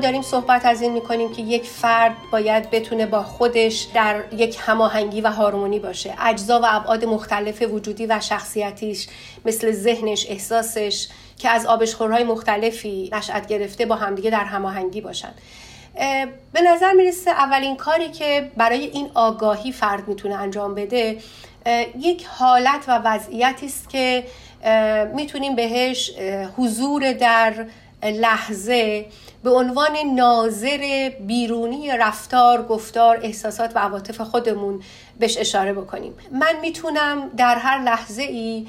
داریم 0.00 0.22
صحبت 0.22 0.66
از 0.66 0.82
این 0.82 0.92
می‌کنیم 0.92 1.32
که 1.32 1.42
یک 1.42 1.64
فرد 1.64 2.16
باید 2.32 2.70
بتونه 2.70 3.06
با 3.06 3.22
خودش 3.22 3.86
در 3.94 4.22
یک 4.32 4.56
هماهنگی 4.60 5.20
و 5.20 5.30
هارمونی 5.30 5.78
باشه. 5.78 6.14
اجزا 6.20 6.60
و 6.60 6.66
ابعاد 6.68 7.04
مختلف 7.04 7.62
وجودی 7.62 8.06
و 8.06 8.20
شخصیتیش 8.20 9.08
مثل 9.44 9.72
ذهنش 9.72 10.26
احساسش 10.28 11.08
که 11.38 11.48
از 11.48 11.66
آبشخورهای 11.66 12.24
مختلفی 12.24 13.10
نشأت 13.12 13.46
گرفته 13.46 13.86
با 13.86 13.94
همدیگه 13.94 14.30
در 14.30 14.44
هماهنگی 14.44 15.00
باشن. 15.00 15.32
به 16.52 16.60
نظر 16.60 16.92
می‌رسه 16.92 17.30
اولین 17.30 17.76
کاری 17.76 18.08
که 18.08 18.50
برای 18.56 18.84
این 18.84 19.10
آگاهی 19.14 19.72
فرد 19.72 20.08
می‌تونه 20.08 20.34
انجام 20.34 20.74
بده 20.74 21.18
یک 21.98 22.26
حالت 22.26 22.84
و 22.88 23.00
وضعیتی 23.04 23.66
است 23.66 23.88
که 23.88 24.24
می‌تونیم 25.14 25.56
بهش 25.56 26.10
حضور 26.56 27.12
در 27.12 27.54
لحظه 28.02 29.06
به 29.44 29.50
عنوان 29.50 29.96
ناظر 30.14 31.10
بیرونی 31.20 31.90
رفتار، 31.90 32.62
گفتار، 32.62 33.20
احساسات 33.22 33.76
و 33.76 33.78
عواطف 33.78 34.20
خودمون 34.20 34.82
بهش 35.18 35.38
اشاره 35.38 35.72
بکنیم. 35.72 36.14
من 36.32 36.60
می‌تونم 36.60 37.30
در 37.36 37.58
هر 37.58 37.82
لحظه 37.82 38.22
ای 38.22 38.66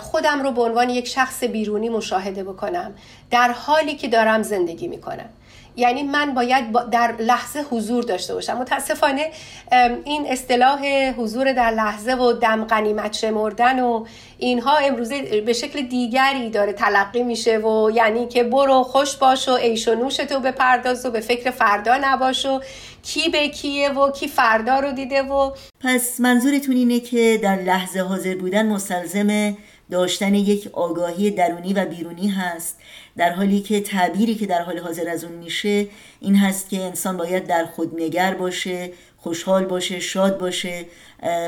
خودم 0.00 0.42
رو 0.42 0.50
به 0.50 0.62
عنوان 0.62 0.90
یک 0.90 1.08
شخص 1.08 1.44
بیرونی 1.44 1.88
مشاهده 1.88 2.44
بکنم. 2.44 2.94
در 3.30 3.52
حالی 3.52 3.94
که 3.94 4.08
دارم 4.08 4.42
زندگی 4.42 4.88
می‌کنم. 4.88 5.28
یعنی 5.76 6.02
من 6.02 6.34
باید 6.34 6.90
در 6.90 7.14
لحظه 7.20 7.64
حضور 7.70 8.04
داشته 8.04 8.34
باشم. 8.34 8.58
متاسفانه 8.58 9.30
این 10.04 10.26
اصطلاح 10.28 10.86
حضور 11.16 11.52
در 11.52 11.70
لحظه 11.70 12.14
و 12.14 12.32
دم 12.32 12.64
قنیمت 12.64 13.12
شمردن 13.12 13.80
و 13.80 14.04
اینها 14.38 14.76
امروزه 14.76 15.40
به 15.40 15.52
شکل 15.52 15.82
دیگری 15.82 16.50
داره 16.50 16.72
تلقی 16.72 17.22
میشه 17.22 17.58
و 17.58 17.90
یعنی 17.94 18.26
که 18.26 18.44
برو 18.44 18.82
خوش 18.82 19.16
باش 19.16 19.48
و 19.48 19.56
عیش 19.56 19.88
و 19.88 20.08
تو 20.08 20.40
بپرداز 20.40 21.06
و 21.06 21.10
به 21.10 21.20
فکر 21.20 21.50
فردا 21.50 21.98
نباش 22.02 22.46
و 22.46 22.60
کی 23.02 23.28
به 23.28 23.48
کیه 23.48 23.90
و 23.90 24.10
کی 24.10 24.28
فردا 24.28 24.80
رو 24.80 24.92
دیده 24.92 25.22
و 25.22 25.50
پس 25.80 26.20
منظورتون 26.20 26.76
اینه 26.76 27.00
که 27.00 27.40
در 27.42 27.56
لحظه 27.56 28.00
حاضر 28.00 28.34
بودن 28.34 28.66
مستلزم 28.66 29.56
داشتن 29.92 30.34
یک 30.34 30.68
آگاهی 30.72 31.30
درونی 31.30 31.72
و 31.72 31.84
بیرونی 31.84 32.28
هست. 32.28 32.78
در 33.16 33.32
حالی 33.32 33.60
که 33.60 33.80
تعبیری 33.80 34.34
که 34.34 34.46
در 34.46 34.62
حال 34.62 34.78
حاضر 34.78 35.08
از 35.08 35.24
اون 35.24 35.32
میشه 35.32 35.86
این 36.20 36.36
هست 36.36 36.68
که 36.68 36.80
انسان 36.80 37.16
باید 37.16 37.46
در 37.46 37.66
خود 37.66 38.00
نگر 38.00 38.34
باشه 38.34 38.90
خوشحال 39.18 39.64
باشه 39.64 40.00
شاد 40.00 40.38
باشه 40.38 40.84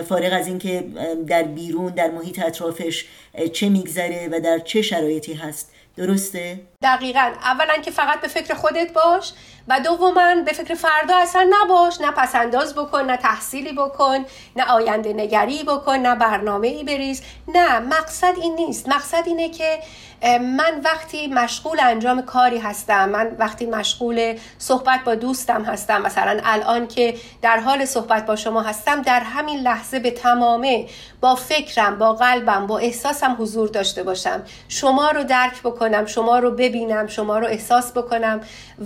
فارغ 0.09 0.33
از 0.33 0.47
اینکه 0.47 0.85
در 1.27 1.43
بیرون 1.43 1.93
در 1.93 2.11
محیط 2.11 2.39
اطرافش 2.39 3.07
چه 3.53 3.69
میگذره 3.69 4.29
و 4.33 4.41
در 4.41 4.59
چه 4.59 4.83
شرایطی 4.83 5.35
هست. 5.35 5.71
درسته؟ 5.97 6.61
دقیقا. 6.83 7.33
اولا 7.45 7.77
که 7.77 7.91
فقط 7.91 8.21
به 8.21 8.29
فکر 8.29 8.55
خودت 8.55 8.93
باش 8.93 9.33
و 9.69 9.81
دوما 9.81 10.35
به 10.47 10.53
فکر 10.53 10.75
فردا 10.75 11.17
اصلا 11.17 11.51
نباش. 11.51 12.01
نه 12.01 12.11
پسنداز 12.11 12.75
بکن 12.75 13.01
نه 13.01 13.17
تحصیلی 13.17 13.73
بکن 13.73 14.25
نه 14.57 14.65
آینده 14.71 15.13
نگری 15.13 15.63
بکن 15.63 15.97
نه 15.97 16.15
برنامه 16.15 16.69
ای 16.69 16.85
بریز. 16.85 17.23
نه 17.49 17.79
مقصد 17.79 18.35
این 18.37 18.55
نیست. 18.55 18.89
مقصد 18.89 19.23
اینه 19.27 19.49
که 19.49 19.79
من 20.25 20.81
وقتی 20.85 21.27
مشغول 21.27 21.81
انجام 21.81 22.23
کاری 22.23 22.59
هستم 22.59 23.09
من 23.09 23.37
وقتی 23.39 23.67
مشغول 23.67 24.39
صحبت 24.59 25.01
با 25.05 25.15
دوستم 25.15 25.65
هستم 25.65 26.03
مثلا 26.03 26.41
الان 26.45 26.87
که 26.87 27.15
در 27.43 27.59
حال 27.59 27.85
صحبت 27.85 28.27
با 28.27 28.37
شما 28.37 28.63
هستم 28.63 29.03
در 29.03 29.21
همین 29.21 29.59
لحظه 29.59 29.99
به 29.99 30.11
تمامه 30.11 30.87
با 31.21 31.35
فکرم 31.35 31.99
با 31.99 32.13
قلبم 32.13 32.67
با 32.67 32.79
احساسم 32.79 33.37
حضور 33.39 33.69
داشته 33.69 34.03
باشم. 34.03 34.43
شما 34.69 35.11
رو 35.11 35.25
درک 35.25 35.63
بکنم 35.63 36.07
شما 36.07 36.39
رو 36.39 36.51
ببینم 36.51 37.07
شما 37.07 37.39
رو 37.39 37.47
احساس 37.47 37.93
بکنم 37.93 38.41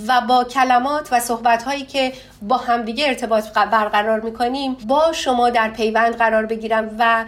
و 0.09 0.21
با 0.21 0.45
کلمات 0.45 1.09
و 1.13 1.21
صحبت 1.21 1.63
هایی 1.63 1.85
که 1.85 2.13
با 2.43 2.57
همدیگه 2.57 3.07
ارتباط 3.07 3.49
برقرار 3.49 4.21
می‌کنیم 4.21 4.77
با 4.87 5.13
شما 5.13 5.51
در 5.51 5.71
پیوند 5.71 6.17
قرار 6.17 6.47
بگیرم 6.47 6.97
و 6.99 7.25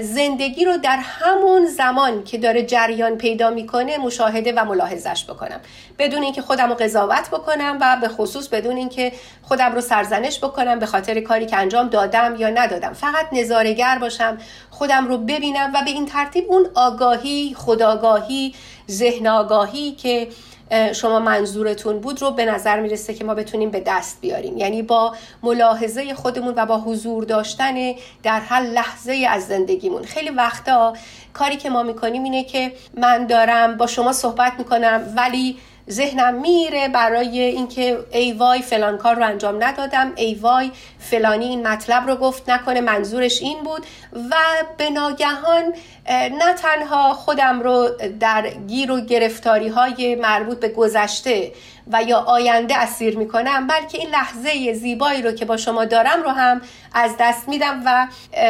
زندگی 0.00 0.64
رو 0.64 0.76
در 0.76 0.98
همون 1.02 1.66
زمان 1.66 2.24
که 2.24 2.38
داره 2.38 2.62
جریان 2.62 3.18
پیدا 3.18 3.50
می‌کنه 3.50 3.98
مشاهده 3.98 4.52
و 4.52 4.64
ملاحظش 4.64 5.24
بکنم. 5.24 5.60
بدون 5.98 6.22
اینکه 6.22 6.42
خودم 6.42 6.68
رو 6.68 6.74
قضاوت 6.74 7.30
بکنم 7.30 7.78
و 7.80 7.98
به 8.00 8.08
خصوص 8.08 8.48
بدون 8.48 8.76
اینکه 8.76 9.12
خودم 9.42 9.72
رو 9.74 9.80
سرزنش 9.80 10.38
بکنم 10.38 10.78
به 10.78 10.86
خاطر 10.86 11.20
کاری 11.20 11.46
که 11.46 11.56
انجام 11.56 11.88
دادم 11.88 12.36
یا 12.38 12.48
ندادم. 12.48 12.92
فقط 12.92 13.26
نظارگر 13.32 13.98
باشم 13.98 14.38
خودم 14.70 15.08
رو 15.08 15.18
ببینم 15.18 15.72
و 15.74 15.82
به 15.84 15.90
این 15.90 16.06
ترتیب 16.06 16.44
اون 16.48 16.66
آگاهی 16.74 17.54
خداگاهی 17.58 18.54
ذهن 18.90 19.26
آگاهی 19.26 19.92
که 19.92 20.28
شما 20.94 21.18
منظورتون 21.18 22.00
بود 22.00 22.22
رو 22.22 22.30
به 22.30 22.44
نظر 22.44 22.80
می‌رسه 22.80 23.14
که 23.14 23.24
ما 23.24 23.34
بتونیم 23.34 23.70
به 23.70 23.80
دست 23.80 24.20
بیاریم. 24.20 24.56
یعنی 24.56 24.82
با 24.82 25.14
ملاحظه 25.42 26.14
خودمون 26.14 26.54
و 26.56 26.66
با 26.66 26.78
حضور 26.78 27.24
داشتن 27.24 27.74
در 28.22 28.40
هر 28.40 28.60
لحظه 28.60 29.26
از 29.30 29.46
زندگیمون. 29.46 30.02
خیلی 30.02 30.30
وقتا 30.30 30.92
کاری 31.32 31.56
که 31.56 31.70
ما 31.70 31.82
می‌کنیم 31.82 32.24
اینه 32.24 32.44
که 32.44 32.72
من 32.94 33.26
دارم 33.26 33.76
با 33.76 33.86
شما 33.86 34.12
صحبت 34.12 34.52
می‌کنم 34.58 35.14
ولی 35.16 35.56
ذهنم 35.90 36.34
میره 36.34 36.88
برای 36.88 37.40
اینکه 37.40 37.98
ای 38.12 38.32
وای 38.32 38.62
فلان 38.62 38.98
کار 38.98 39.16
رو 39.16 39.24
انجام 39.24 39.64
ندادم 39.64 40.12
ای 40.16 40.34
وای 40.34 40.70
فلانی 40.98 41.44
این 41.44 41.66
مطلب 41.66 42.06
رو 42.06 42.16
گفت 42.16 42.50
نکنه 42.50 42.80
منظورش 42.80 43.42
این 43.42 43.62
بود 43.62 43.86
و 44.30 44.34
به 44.78 44.90
ناگهان 44.90 45.74
نه 46.08 46.54
تنها 46.54 47.14
خودم 47.14 47.60
رو 47.60 47.90
در 48.20 48.48
گیر 48.48 48.90
و 48.90 49.00
گرفتاری 49.00 49.68
های 49.68 50.14
مربوط 50.14 50.60
به 50.60 50.68
گذشته 50.68 51.52
و 51.92 52.02
یا 52.02 52.18
آینده 52.18 52.76
اسیر 52.76 53.18
می‌کنم 53.18 53.66
بلکه 53.66 53.98
این 53.98 54.08
لحظه 54.08 54.72
زیبایی 54.72 55.22
رو 55.22 55.32
که 55.32 55.44
با 55.44 55.56
شما 55.56 55.84
دارم 55.84 56.22
رو 56.22 56.30
هم 56.30 56.60
از 56.94 57.14
دست 57.18 57.48
میدم 57.48 57.82
و 57.86 58.06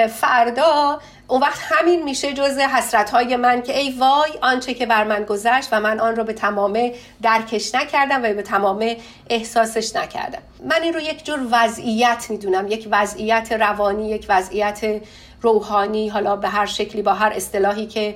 فردا 0.09 1.01
اون 1.29 1.41
وقت 1.41 1.59
همین 1.63 2.03
میشه 2.03 2.33
جز 2.33 2.59
حسرت 2.59 3.11
های 3.11 3.37
من 3.37 3.63
که 3.63 3.79
ای 3.79 3.91
وای 3.91 4.31
آنچه 4.43 4.75
که 4.75 4.87
بر 4.87 5.05
من 5.05 5.25
گذشت 5.25 5.69
و 5.73 5.81
من 5.81 6.01
آن 6.01 6.17
رو 6.17 6.25
به 6.25 6.33
تمامه 6.33 6.95
درکش 7.23 7.75
نکردم 7.75 8.23
و 8.23 8.35
به 8.35 8.43
تمامه 8.43 8.97
احساسش 9.31 9.97
نکردم. 9.97 10.43
من 10.65 10.83
این 10.83 10.95
رو 10.95 11.01
یک 11.01 11.25
جور 11.25 11.41
وضعیت 11.51 12.27
می‌دونم 12.29 12.69
یک 12.69 12.89
وضعیت 12.91 13.53
روانی 13.53 14.11
یک 14.11 14.27
وضعیت 14.29 15.03
روحانی 15.43 16.09
حالا 16.09 16.37
به 16.37 16.49
هر 16.49 16.67
شکلی 16.67 17.03
با 17.03 17.15
هر 17.15 17.33
اصطلاحی 17.37 17.87
که 17.87 18.15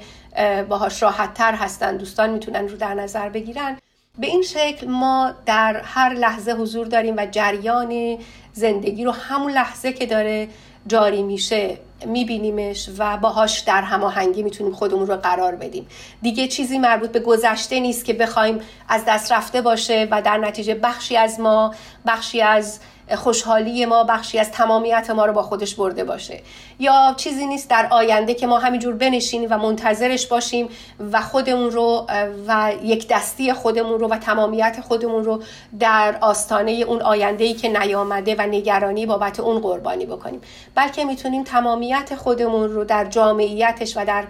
باهاش 0.69 1.03
راحت 1.03 1.35
تر 1.35 1.55
هستن 1.55 1.97
دوستان 1.97 2.31
می‌تونن 2.31 2.69
رو 2.69 2.77
در 2.77 2.95
نظر 2.95 3.29
بگیرن. 3.29 3.79
به 4.21 4.27
این 4.27 4.43
شکل 4.43 4.89
ما 4.89 5.33
در 5.47 5.81
هر 5.85 6.15
لحظه 6.15 6.53
حضور 6.53 6.87
داریم 6.87 7.15
و 7.17 7.27
جریان 7.31 8.19
زندگی 8.53 9.05
رو 9.05 9.11
همون 9.11 9.53
لحظه 9.53 9.93
که 9.93 10.07
داره 10.07 10.49
جاری 10.87 11.23
میشه 11.23 11.79
میبینیمش 12.07 12.91
و 12.99 13.17
باهاش 13.17 13.61
در 13.61 13.83
هماهنگی 13.83 14.43
می‌تونیم 14.43 14.73
خودمون 14.73 15.07
رو 15.07 15.17
قرار 15.17 15.55
بدیم. 15.55 15.87
دیگه 16.23 16.49
چیزی 16.49 16.79
مربوط 16.79 17.11
به 17.13 17.21
گذشته 17.21 17.81
نیست 17.81 18.05
که 18.05 18.13
بخوایم 18.13 18.61
از 18.89 19.03
دست 19.09 19.33
رفته 19.33 19.63
باشه 19.63 20.09
و 20.11 20.23
در 20.23 20.39
نتیجه 20.39 20.75
بخشی 20.75 21.17
از 21.17 21.41
ما 21.41 21.75
بخشی 22.07 22.41
از 22.43 22.81
خوشحالی 23.17 23.87
ما 23.87 24.05
بخشی 24.05 24.39
از 24.39 24.51
تمامیت 24.51 25.11
ما 25.11 25.27
رو 25.27 25.33
با 25.33 25.43
خودش 25.43 25.75
برده 25.75 26.05
باشه. 26.05 26.41
یا 26.79 27.15
چیزی 27.17 27.47
نیست 27.47 27.71
در 27.71 27.89
آینده 27.91 28.35
که 28.35 28.47
ما 28.47 28.59
همینجور 28.59 28.95
بنشینیم 28.95 29.49
و 29.51 29.59
منتظرش 29.59 30.27
باشیم 30.27 30.69
و 31.13 31.21
خودمون 31.21 31.71
رو 31.71 32.07
و 32.47 32.73
یک 32.83 33.09
دستی 33.09 33.53
خودمون 33.53 34.01
رو 34.01 34.09
و 34.09 34.19
تمامیت 34.19 34.81
خودمون 34.89 35.25
رو 35.25 35.43
در 35.81 36.19
آستانه 36.21 36.71
اون 36.71 37.03
آینده 37.03 37.45
ای 37.45 37.55
که 37.55 37.69
نیامده 37.69 38.35
و 38.35 38.43
نگرانی 38.43 39.07
بابت 39.07 39.41
اون 39.41 39.59
قربانی 39.61 40.07
بکنیم. 40.07 40.41
بلکه 40.75 41.05
می‌تونیم 41.05 41.45
تمامیت 41.45 42.15
خودمون 42.15 42.69
رو 42.69 42.85
در 42.85 43.05
جامعیتش 43.05 43.97
و 43.97 44.05
در 44.05 44.25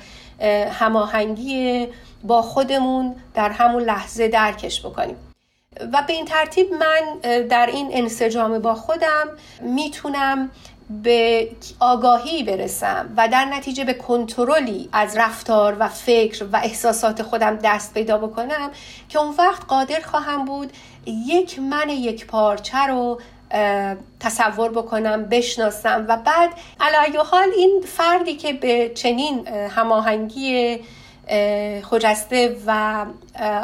هماهنگی 0.70 1.88
با 2.24 2.42
خودمون 2.42 3.14
در 3.34 3.50
همون 3.50 3.82
لحظه 3.82 4.28
درکش 4.28 4.86
بکنیم. 4.86 5.29
و 5.92 6.02
به 6.06 6.12
این 6.12 6.24
ترتیب 6.24 6.66
من 6.72 7.18
در 7.40 7.66
این 7.66 7.88
انسجام 7.92 8.58
با 8.58 8.74
خودم 8.74 9.28
می‌تونم 9.62 10.50
به 11.02 11.48
آگاهی 11.80 12.42
برسم 12.42 13.14
و 13.16 13.28
در 13.28 13.44
نتیجه 13.44 13.84
به 13.84 13.94
کنترلی 13.94 14.88
از 14.92 15.16
رفتار 15.16 15.76
و 15.78 15.88
فکر 15.88 16.44
و 16.52 16.56
احساسات 16.56 17.22
خودم 17.22 17.56
دست 17.56 17.94
پیدا 17.94 18.18
بکنم 18.18 18.70
که 19.08 19.18
اون 19.18 19.34
وقت 19.38 19.64
قادر 19.64 20.00
خواهم 20.00 20.44
بود 20.44 20.72
یک 21.06 21.58
من 21.58 21.88
یک 21.88 22.26
پارچه 22.26 22.78
رو 22.78 23.20
تصور 24.20 24.70
بکنم 24.70 25.24
بشناسم 25.24 26.04
و 26.08 26.16
بعد 26.16 26.50
علایه 26.80 27.20
حال 27.20 27.48
این 27.56 27.82
فردی 27.86 28.36
که 28.36 28.52
به 28.52 28.92
چنین 28.94 29.48
هماهنگی 29.48 30.80
خجسته 31.82 32.56
و 32.66 33.06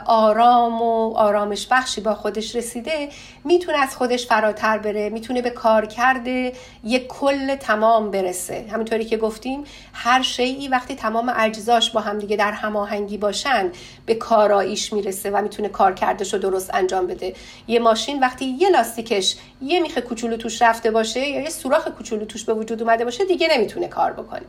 آرام 0.07 0.83
و 0.83 1.14
آرامش 1.16 1.66
بخشی 1.70 2.00
با 2.00 2.14
خودش 2.14 2.57
رسیده 2.57 3.09
می‌تونه 3.46 3.78
از 3.78 3.96
خودش 3.96 4.26
فراتر 4.26 4.78
بره 4.78 5.11
می‌تونه 5.11 5.42
به 5.42 5.50
کار 5.50 5.87
کرده 5.87 6.52
یک 6.85 7.06
کل 7.06 7.54
تمام 7.54 8.11
برسه. 8.11 8.64
همینطوری 8.70 9.04
که 9.04 9.16
گفتیم 9.16 9.64
هر 9.92 10.22
شیعی 10.22 10.68
وقتی 10.68 10.94
تمام 10.94 11.32
اجزاش 11.37 11.90
با 11.90 12.00
هم 12.00 12.18
دیگه 12.18 12.37
در 12.37 12.52
هماهنگی 12.52 13.18
باشن 13.18 13.72
به 14.06 14.14
کاراییش 14.14 14.92
می‌رسه 14.92 15.30
و 15.30 15.42
می‌تونه 15.42 15.68
کار 15.68 15.94
کردش 15.94 16.32
رو 16.32 16.38
درست 16.38 16.74
انجام 16.74 17.06
بده. 17.06 17.35
یه 17.68 17.78
ماشین 17.78 18.20
وقتی 18.20 18.44
یه 18.44 18.68
لاستیکش 18.68 19.37
یه 19.62 19.80
میخه 19.80 20.00
کوچولو 20.00 20.37
توش 20.37 20.62
رفته 20.62 20.90
باشه 20.90 21.20
یا 21.20 21.40
یه 21.40 21.50
سوراخ 21.50 21.88
کوچولو 21.88 22.24
توش 22.24 22.44
به 22.44 22.54
وجود 22.54 22.82
اومده 22.82 23.04
باشه 23.04 23.24
دیگه 23.24 23.48
نمی‌تونه 23.56 23.88
کار 23.88 24.12
بکنه. 24.12 24.46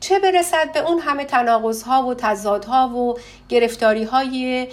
چه 0.00 0.18
برسد 0.18 0.72
به 0.72 0.80
اون 0.90 0.98
همه 0.98 1.24
تناقض 1.24 1.82
ها 1.82 2.06
و 2.06 2.14
تضادها 2.14 2.88
و 2.88 3.18
گرفتاری 3.48 4.04
های 4.04 4.68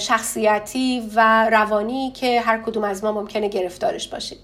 شخصیتی 0.00 1.10
و 1.14 1.48
روانی 1.50 2.10
که 2.10 2.40
هر 2.40 2.62
کدوم 2.62 2.84
از 2.84 3.04
ما 3.04 3.12
ممکنه 3.12 3.48
گرفتارش 3.48 4.08
باشیم 4.08 4.38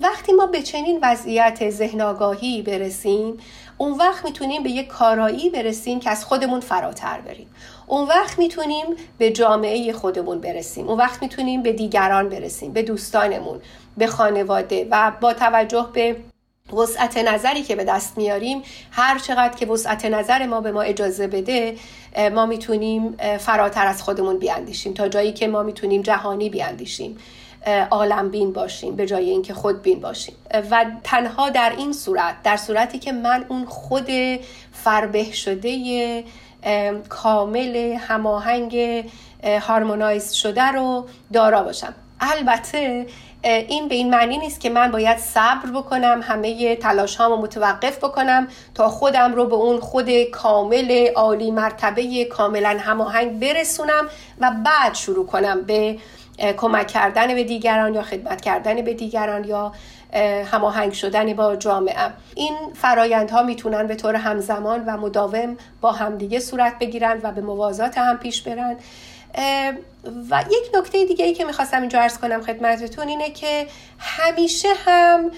وقتی 0.00 0.32
ما 0.32 0.46
به 0.46 0.62
چنین 0.62 0.98
وضعیت 1.02 1.70
ذهن 1.70 2.00
آگاهی 2.00 2.62
برسیم 2.62 3.36
اون 3.78 3.92
وقت 3.92 4.24
می‌تونیم 4.24 4.62
به 4.62 4.70
یک 4.70 4.86
کارایی 4.86 5.50
برسیم 5.50 6.00
که 6.00 6.10
از 6.10 6.24
خودمون 6.24 6.60
فراتر 6.60 7.20
بریم. 7.20 7.46
اون 7.86 8.08
وقت 8.08 8.38
می‌تونیم 8.38 8.86
به 9.18 9.30
جامعه 9.30 9.92
خودمون 9.92 10.40
برسیم. 10.40 10.88
اون 10.88 10.98
وقت 10.98 11.22
می‌تونیم 11.22 11.62
به 11.62 11.72
دیگران 11.72 12.28
برسیم 12.28 12.72
به 12.72 12.82
دوستانمون 12.82 13.60
به 13.96 14.06
خانواده 14.06 14.88
و 14.90 15.12
با 15.20 15.32
توجه 15.32 15.88
به 15.92 16.16
وسعت 16.72 17.16
نظری 17.16 17.62
که 17.62 17.76
به 17.76 17.84
دست 17.84 18.18
میاریم 18.18 18.62
هر 18.90 19.18
چقدر 19.18 19.56
که 19.56 19.66
وسعت 19.66 20.04
نظر 20.04 20.46
ما 20.46 20.60
به 20.60 20.72
ما 20.72 20.82
اجازه 20.82 21.26
بده 21.26 21.76
ما 22.34 22.46
می‌تونیم 22.46 23.16
فراتر 23.38 23.86
از 23.86 24.02
خودمون 24.02 24.38
بیاندیشیم. 24.38 24.94
تا 24.94 25.08
جایی 25.08 25.32
که 25.32 25.48
ما 25.48 25.62
می‌تونیم 25.62 26.02
جهانی 26.02 26.50
بیاندیشیم 26.50 27.18
عالم 27.90 28.30
بین 28.30 28.52
باشیم 28.52 28.96
به 28.96 29.06
جای 29.06 29.30
اینکه 29.30 29.54
خود 29.54 29.82
بین 29.82 30.00
باشیم. 30.00 30.34
و 30.70 30.86
تنها 31.04 31.50
در 31.50 31.72
این 31.78 31.92
صورت 31.92 32.42
در 32.42 32.56
صورتی 32.56 32.98
که 32.98 33.12
من 33.12 33.44
اون 33.48 33.64
خود 33.64 34.10
فربه 34.72 35.32
شده 35.32 36.24
کامل 37.08 37.96
هماهنگ 37.98 39.04
هارمونایز 39.44 40.32
شده 40.32 40.62
رو 40.62 41.06
دارا 41.32 41.62
باشم. 41.62 41.94
البته 42.20 43.06
این 43.44 43.88
به 43.88 43.94
این 43.94 44.10
معنی 44.10 44.38
نیست 44.38 44.60
که 44.60 44.70
من 44.70 44.90
باید 44.90 45.18
صبر 45.18 45.70
بکنم 45.74 46.20
همه 46.22 46.76
تلاش 46.76 47.16
هامو 47.16 47.36
متوقف 47.36 47.98
بکنم 47.98 48.48
تا 48.74 48.88
خودم 48.88 49.34
رو 49.34 49.46
به 49.46 49.54
اون 49.54 49.80
خود 49.80 50.22
کامل 50.22 51.08
عالی 51.14 51.50
مرتبه 51.50 52.24
کاملا 52.24 52.76
هماهنگ 52.80 53.40
برسونم 53.40 54.08
و 54.40 54.52
بعد 54.64 54.94
شروع 54.94 55.26
کنم 55.26 55.62
به 55.62 55.98
کمک 56.56 56.86
کردن 56.86 57.34
به 57.34 57.44
دیگران 57.44 57.94
یا 57.94 58.02
خدمت 58.02 58.40
کردن 58.40 58.82
به 58.82 58.94
دیگران 58.94 59.44
یا 59.44 59.72
هماهنگ 60.52 60.92
شدن 60.92 61.34
با 61.34 61.56
جامعه. 61.56 62.10
این 62.34 62.56
فرایندها 62.74 63.42
می‌تونن 63.42 63.86
به 63.86 63.94
طور 63.94 64.16
همزمان 64.16 64.84
و 64.86 64.96
مداوم 64.96 65.56
با 65.80 65.92
همدیگه 65.92 66.40
صورت 66.40 66.78
بگیرن 66.78 67.20
و 67.22 67.32
به 67.32 67.40
موازات 67.40 67.98
هم 67.98 68.18
پیش 68.18 68.42
برن. 68.42 68.76
و 70.30 70.44
یک 70.50 70.76
نکته 70.76 71.04
دیگه 71.04 71.24
ای 71.24 71.32
که 71.32 71.44
می‌خواستم 71.44 71.80
اینجا 71.80 72.00
ارز 72.00 72.18
کنم 72.18 72.42
خدمتتون 72.42 73.08
اینه 73.08 73.30
که 73.30 73.66
همیشه 73.98 74.68
هم 74.86 75.30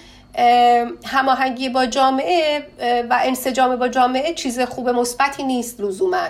هماهنگی 1.04 1.68
با 1.68 1.86
جامعه 1.86 2.66
و 3.10 3.20
انسجام 3.24 3.76
با 3.76 3.88
جامعه 3.88 4.34
چیز 4.34 4.60
خوب 4.60 4.88
مثبتی 4.88 5.42
نیست 5.42 5.80
لزوما. 5.80 6.26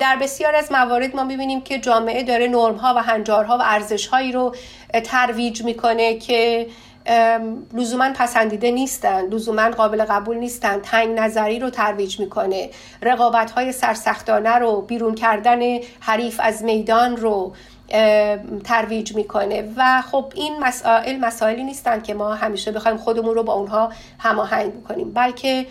در 0.00 0.16
بسیار 0.16 0.54
از 0.54 0.72
موارد 0.72 1.16
ما 1.16 1.24
می‌بینیم 1.24 1.60
که 1.60 1.78
جامعه 1.78 2.22
داره 2.22 2.48
نرمها 2.48 2.94
و 2.96 3.02
هنجارها 3.02 3.58
و 3.58 3.62
ارزشهایی 3.64 4.32
رو 4.32 4.54
ترویج 5.04 5.62
می‌کنه 5.62 6.18
که 6.18 6.66
لزوما 7.74 8.12
پسندیده 8.14 8.70
نیستن 8.70 9.26
لزوما 9.26 9.70
قابل 9.70 10.04
قبول 10.04 10.36
نیستن. 10.36 10.80
تنگ 10.80 11.18
نظری 11.18 11.58
رو 11.58 11.70
ترویج 11.70 12.20
می‌کنه. 12.20 12.70
رقابت 13.02 13.50
های 13.50 13.72
سرسختانه 13.72 14.54
رو 14.54 14.80
بیرون 14.80 15.14
کردن 15.14 15.60
حریف 16.00 16.40
از 16.42 16.64
میدان 16.64 17.16
رو 17.16 17.52
ترویج 18.64 19.14
می‌کنه. 19.14 19.72
و 19.76 20.02
خب 20.02 20.32
این 20.34 20.58
مسائل 20.60 21.16
مسائلی 21.16 21.64
نیستن 21.64 22.00
که 22.00 22.14
ما 22.14 22.34
همیشه 22.34 22.72
بخوایم 22.72 22.96
خودمون 22.96 23.34
رو 23.34 23.42
با 23.42 23.52
اونها 23.52 23.92
هماهنگ 24.18 24.72
بکنیم. 24.72 25.12
بلکه 25.12 25.66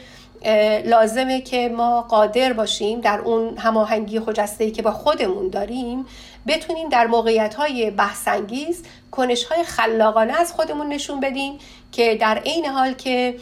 لازمه 0.85 1.41
که 1.41 1.69
ما 1.69 2.01
قادر 2.01 2.53
باشیم 2.53 3.01
در 3.01 3.19
اون 3.19 3.57
هماهنگی 3.57 4.19
خجسته 4.19 4.71
که 4.71 4.81
با 4.81 4.91
خودمون 4.91 5.49
داریم 5.49 6.05
بتونیم 6.47 6.89
در 6.89 7.07
موقعیت 7.07 7.55
های 7.55 7.91
بحثانگیز 7.91 8.83
کنش 9.11 9.43
های 9.43 9.63
خلاقانه 9.63 10.33
از 10.33 10.53
خودمون 10.53 10.87
نشون 10.87 11.19
بدیم 11.19 11.57
که 11.91 12.15
در 12.15 12.37
عین 12.37 12.65
حال 12.65 12.93
که 12.93 13.35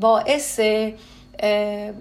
باعث 0.00 0.60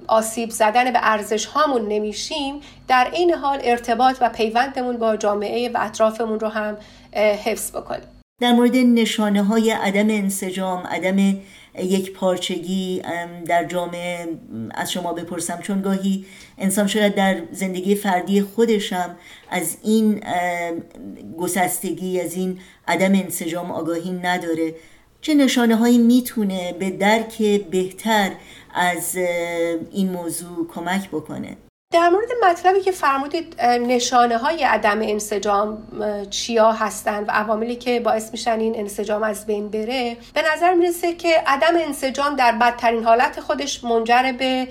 آسیب 0.08 0.50
زدن 0.50 0.92
به 0.92 1.00
ارزش 1.02 1.46
هامون 1.46 1.88
نمیشیم 1.88 2.62
در 2.88 3.10
این 3.14 3.34
حال 3.34 3.60
ارتباط 3.64 4.18
و 4.22 4.30
پیوندمون 4.30 4.98
با 4.98 5.18
جامعه 5.18 5.70
و 5.70 5.78
اطرافمون 5.82 6.40
رو 6.40 6.48
هم 6.48 6.78
حفظ 7.16 7.72
بکنیم. 7.72 8.08
در 8.42 8.52
مورد 8.52 8.76
نشانه 8.76 9.44
های 9.44 9.72
عدم 9.72 10.10
انسجام 10.10 10.88
عدم 10.88 11.38
یک 11.80 12.14
پارچگی 12.14 13.02
در 13.46 13.66
جامعه 13.66 14.28
از 14.72 14.92
شما 14.92 15.14
بپرسم. 15.14 15.60
چون 15.62 15.82
گاهی 15.82 16.26
انسان 16.58 16.88
شاید 16.88 17.16
در 17.16 17.42
زندگی 17.52 17.96
فردی 17.96 18.42
خودشم 18.42 19.16
از 19.50 19.78
این 19.84 20.24
گسستگی 21.38 22.22
از 22.22 22.34
این 22.34 22.60
عدم 22.88 23.12
انسجام 23.12 23.72
آگاهی 23.72 24.12
نداره. 24.12 24.76
چه 25.22 25.34
نشانه 25.34 25.76
هایی 25.76 25.98
می‌تونه 25.98 26.74
به 26.74 26.90
درک 26.90 27.42
بهتر 27.72 28.32
از 28.74 29.16
این 29.92 30.10
موضوع 30.12 30.68
کمک 30.68 31.10
بکنه؟ 31.10 31.58
در 31.96 32.10
مورد 32.10 32.28
مطلبی 32.50 32.82
که 32.82 32.92
فرمودید 32.92 33.62
نشانه 33.62 34.38
های 34.38 34.64
عدم 34.64 35.02
انسجام 35.02 35.78
چیا 36.30 36.72
هستند 36.72 37.28
و 37.28 37.32
عواملی 37.32 37.76
که 37.76 38.00
باعث 38.00 38.32
میشن 38.32 38.60
این 38.60 38.76
انسجام 38.80 39.24
از 39.24 39.46
بین 39.46 39.70
بره 39.70 40.18
به 40.34 40.44
نظر 40.54 40.74
می‌رسه 40.74 41.14
که 41.14 41.44
عدم 41.48 41.76
انسجام 41.88 42.36
در 42.36 42.52
بدترین 42.52 43.04
حالت 43.04 43.40
خودش 43.40 43.84
منجر 43.84 44.32
به 44.40 44.68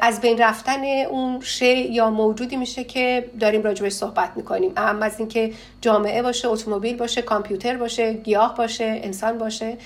از 0.00 0.20
بین 0.20 0.38
رفتن 0.38 0.84
اون 0.84 1.40
شی 1.40 1.76
یا 1.76 2.10
موجودی 2.10 2.56
میشه 2.56 2.84
که 2.84 3.30
داریم 3.40 3.62
راجبش 3.62 3.92
صحبت 3.92 4.30
می‌کنیم. 4.36 4.72
اهم 4.76 5.02
از 5.02 5.18
اینکه 5.18 5.52
جامعه 5.80 6.22
باشه 6.22 6.48
اتومبیل 6.48 6.96
باشه 6.96 7.22
کامپیوتر 7.22 7.76
باشه 7.76 8.12
گیاه 8.12 8.54
باشه 8.56 9.00
انسان 9.02 9.38
باشه 9.38 9.76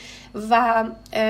و 0.51 0.85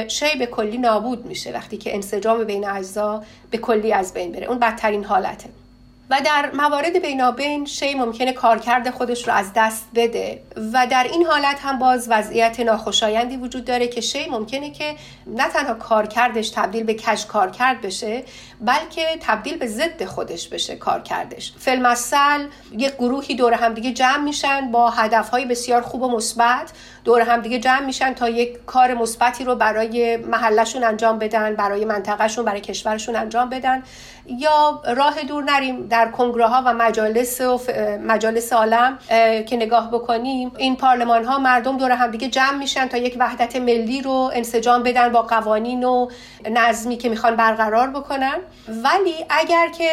شی 0.09 0.38
به 0.38 0.47
کلی 0.47 0.79
نابود 0.79 1.27
میشه 1.27 1.53
وقتی 1.53 1.77
که 1.77 1.94
انسجام 1.94 2.44
بین 2.44 2.68
اجزا 2.68 3.23
به 3.51 3.59
کلی 3.59 3.92
از 3.92 4.14
بین 4.14 4.33
بره. 4.33 4.47
اون 4.47 4.59
بدترین 4.59 5.05
حالته. 5.05 5.49
و 6.11 6.21
در 6.25 6.51
موارد 6.55 7.03
بینابین 7.03 7.64
شی 7.64 7.94
ممکنه 7.94 8.33
کارکرد 8.33 8.90
خودش 8.90 9.29
رو 9.29 9.35
از 9.35 9.53
دست 9.57 9.88
بده 9.94 10.42
و 10.73 10.87
در 10.90 11.05
این 11.12 11.27
حالت 11.27 11.61
هم 11.61 11.79
باز 11.79 12.09
وضعیت 12.11 12.61
ناخوشایندی 12.61 13.37
وجود 13.37 13.64
داره 13.64 13.88
که 13.88 14.01
شی 14.01 14.29
ممکنه 14.31 14.71
که 14.71 14.94
نه 15.27 15.49
تنها 15.49 15.75
کارکردش 15.75 16.51
تبدیل 16.51 16.85
به 16.85 16.94
کج 16.94 17.27
کارکرد 17.27 17.81
بشه 17.81 18.25
بلکه 18.61 19.07
تبدیل 19.21 19.59
به 19.59 19.66
ضد 19.66 20.05
خودش 20.05 20.49
بشه 20.49 20.77
کارکردش. 20.77 21.53
فیلمسل 21.59 22.47
یک 22.73 22.94
گروهی 22.94 23.35
دور 23.35 23.55
همدیگه 23.55 23.92
جمع 23.92 24.25
میشن 24.25 24.71
با 24.71 24.90
هدفهای 24.90 25.44
بسیار 25.44 25.83
خوب 25.83 26.03
و 26.03 26.09
مثبت 26.16 26.73
دور 27.05 27.21
همدیگه 27.21 27.59
جمع 27.59 27.85
میشن 27.85 28.15
تا 28.15 28.29
یک 28.29 28.65
کار 28.67 28.95
مثبتی 28.95 29.45
رو 29.45 29.55
برای 29.55 30.17
محلشون 30.17 30.85
انجام 30.85 31.19
بدن 31.19 31.55
برای 31.55 31.85
منطقهشون 31.85 32.45
برای 32.45 32.61
کشورشون 32.61 33.17
انجام 33.17 33.49
بدن. 33.49 33.83
یا 34.27 34.83
راه 34.97 35.23
دور 35.23 35.45
نریم 35.45 35.87
در 35.87 36.09
کنگره 36.09 36.47
ها 36.47 36.63
و 36.67 36.75
مجالس 36.75 37.41
و 37.41 37.61
مجالس 38.07 38.53
عالم 38.53 38.99
که 39.47 39.57
نگاه 39.57 39.91
بکنیم. 39.91 40.53
این 40.57 40.77
پارلمان 40.77 41.25
ها 41.25 41.39
مردم 41.39 41.77
دور 41.77 41.91
همدیگه 41.91 42.29
جمع 42.29 42.59
میشن 42.59 42.87
تا 42.89 42.97
یک 42.97 43.17
وحدت 43.19 43.57
ملی 43.57 44.03
رو 44.03 44.31
انسجام 44.35 44.83
بدن 44.83 45.09
با 45.09 45.23
قوانین 45.23 45.85
و 45.85 46.09
نظمی 46.51 46.97
که 46.97 47.09
می‌خوان 47.09 47.37
برقرار 47.37 47.91
بکنن. 47.91 48.37
ولی 48.69 49.15
اگر 49.31 49.69
که 49.69 49.91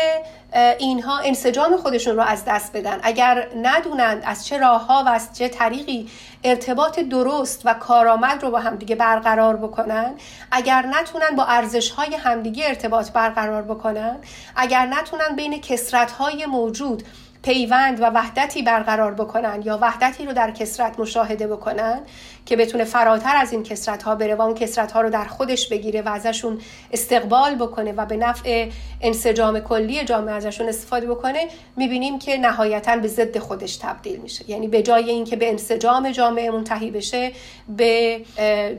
اینها 0.55 1.19
انسجام 1.19 1.77
خودشون 1.77 2.15
رو 2.15 2.21
از 2.21 2.43
دست 2.45 2.77
بدن. 2.77 2.99
اگر 3.03 3.47
ندونند 3.63 4.23
از 4.25 4.47
چه 4.47 4.57
راه 4.57 4.85
ها 4.85 5.03
و 5.03 5.09
از 5.09 5.29
چه 5.37 5.47
طریقی 5.47 6.09
ارتباط 6.43 6.99
درست 6.99 7.61
و 7.65 7.73
کارآمد 7.73 8.43
رو 8.43 8.51
با 8.51 8.59
همدیگه 8.59 8.95
برقرار 8.95 9.55
بکنن 9.57 10.13
اگر 10.51 10.85
نتونن 10.85 11.35
با 11.35 11.45
ارزش 11.45 11.89
های 11.91 12.15
همدیگه 12.15 12.67
ارتباط 12.67 13.11
برقرار 13.11 13.61
بکنن 13.61 14.17
اگر 14.55 14.85
نتونن 14.85 15.35
بین 15.35 15.61
کسرت 15.61 16.11
های 16.11 16.45
موجود 16.45 17.03
پیوند 17.45 18.01
و 18.01 18.05
وحدتی 18.05 18.61
برقرار 18.61 19.13
بکنن 19.13 19.61
یا 19.65 19.79
وحدتی 19.81 20.25
رو 20.25 20.33
در 20.33 20.51
کسرت 20.51 20.99
مشاهده 20.99 21.47
بکنن 21.47 22.01
که 22.45 22.55
بتونه 22.55 22.83
فراتر 22.83 23.35
از 23.35 23.51
این 23.51 23.63
کسرت 23.63 24.03
ها 24.03 24.15
بره 24.15 24.35
و 24.35 24.41
اون 24.41 24.53
کسرت 24.53 24.91
ها 24.91 25.01
رو 25.01 25.09
در 25.09 25.25
خودش 25.25 25.67
بگیره 25.67 26.01
و 26.01 26.09
ازشون 26.09 26.61
استقبال 26.91 27.55
بکنه 27.55 27.91
و 27.91 28.05
به 28.05 28.17
نفع 28.17 28.69
انسجام 29.01 29.59
کلی 29.59 30.03
جامعه 30.03 30.35
ازشون 30.35 30.69
استفاده 30.69 31.07
بکنه 31.07 31.47
می‌بینیم 31.77 32.19
که 32.19 32.37
نهایتا 32.37 32.95
به 32.95 33.07
ضد 33.07 33.37
خودش 33.37 33.77
تبدیل 33.77 34.19
میشه. 34.19 34.49
یعنی 34.49 34.67
به 34.67 34.81
جای 34.81 35.09
اینکه 35.09 35.35
به 35.35 35.49
انسجام 35.49 36.11
جامعه 36.11 36.51
منتهی 36.51 36.91
بشه 36.91 37.31
به 37.69 38.21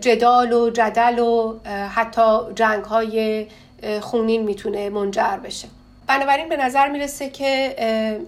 جدال 0.01 0.53
و 0.53 0.71
جدل 0.71 1.19
و 1.19 1.59
حتی 1.95 2.39
جنگ 2.55 2.85
های 2.85 3.47
خونین 4.01 4.43
می‌تونه 4.43 4.91
منجر 4.91 5.37
بشه. 5.45 5.69
بنابراین 6.07 6.49
به 6.49 6.57
نظر 6.57 6.89
می‌رسه 6.89 7.31
که 7.31 7.77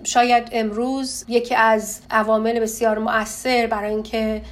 شاید 0.04 0.48
امروز 0.52 1.24
یکی 1.28 1.54
از 1.54 2.00
عوامل 2.10 2.60
بسیار 2.60 2.98
مؤثر 2.98 3.66
برای 3.66 3.90
اینکه 3.90 4.42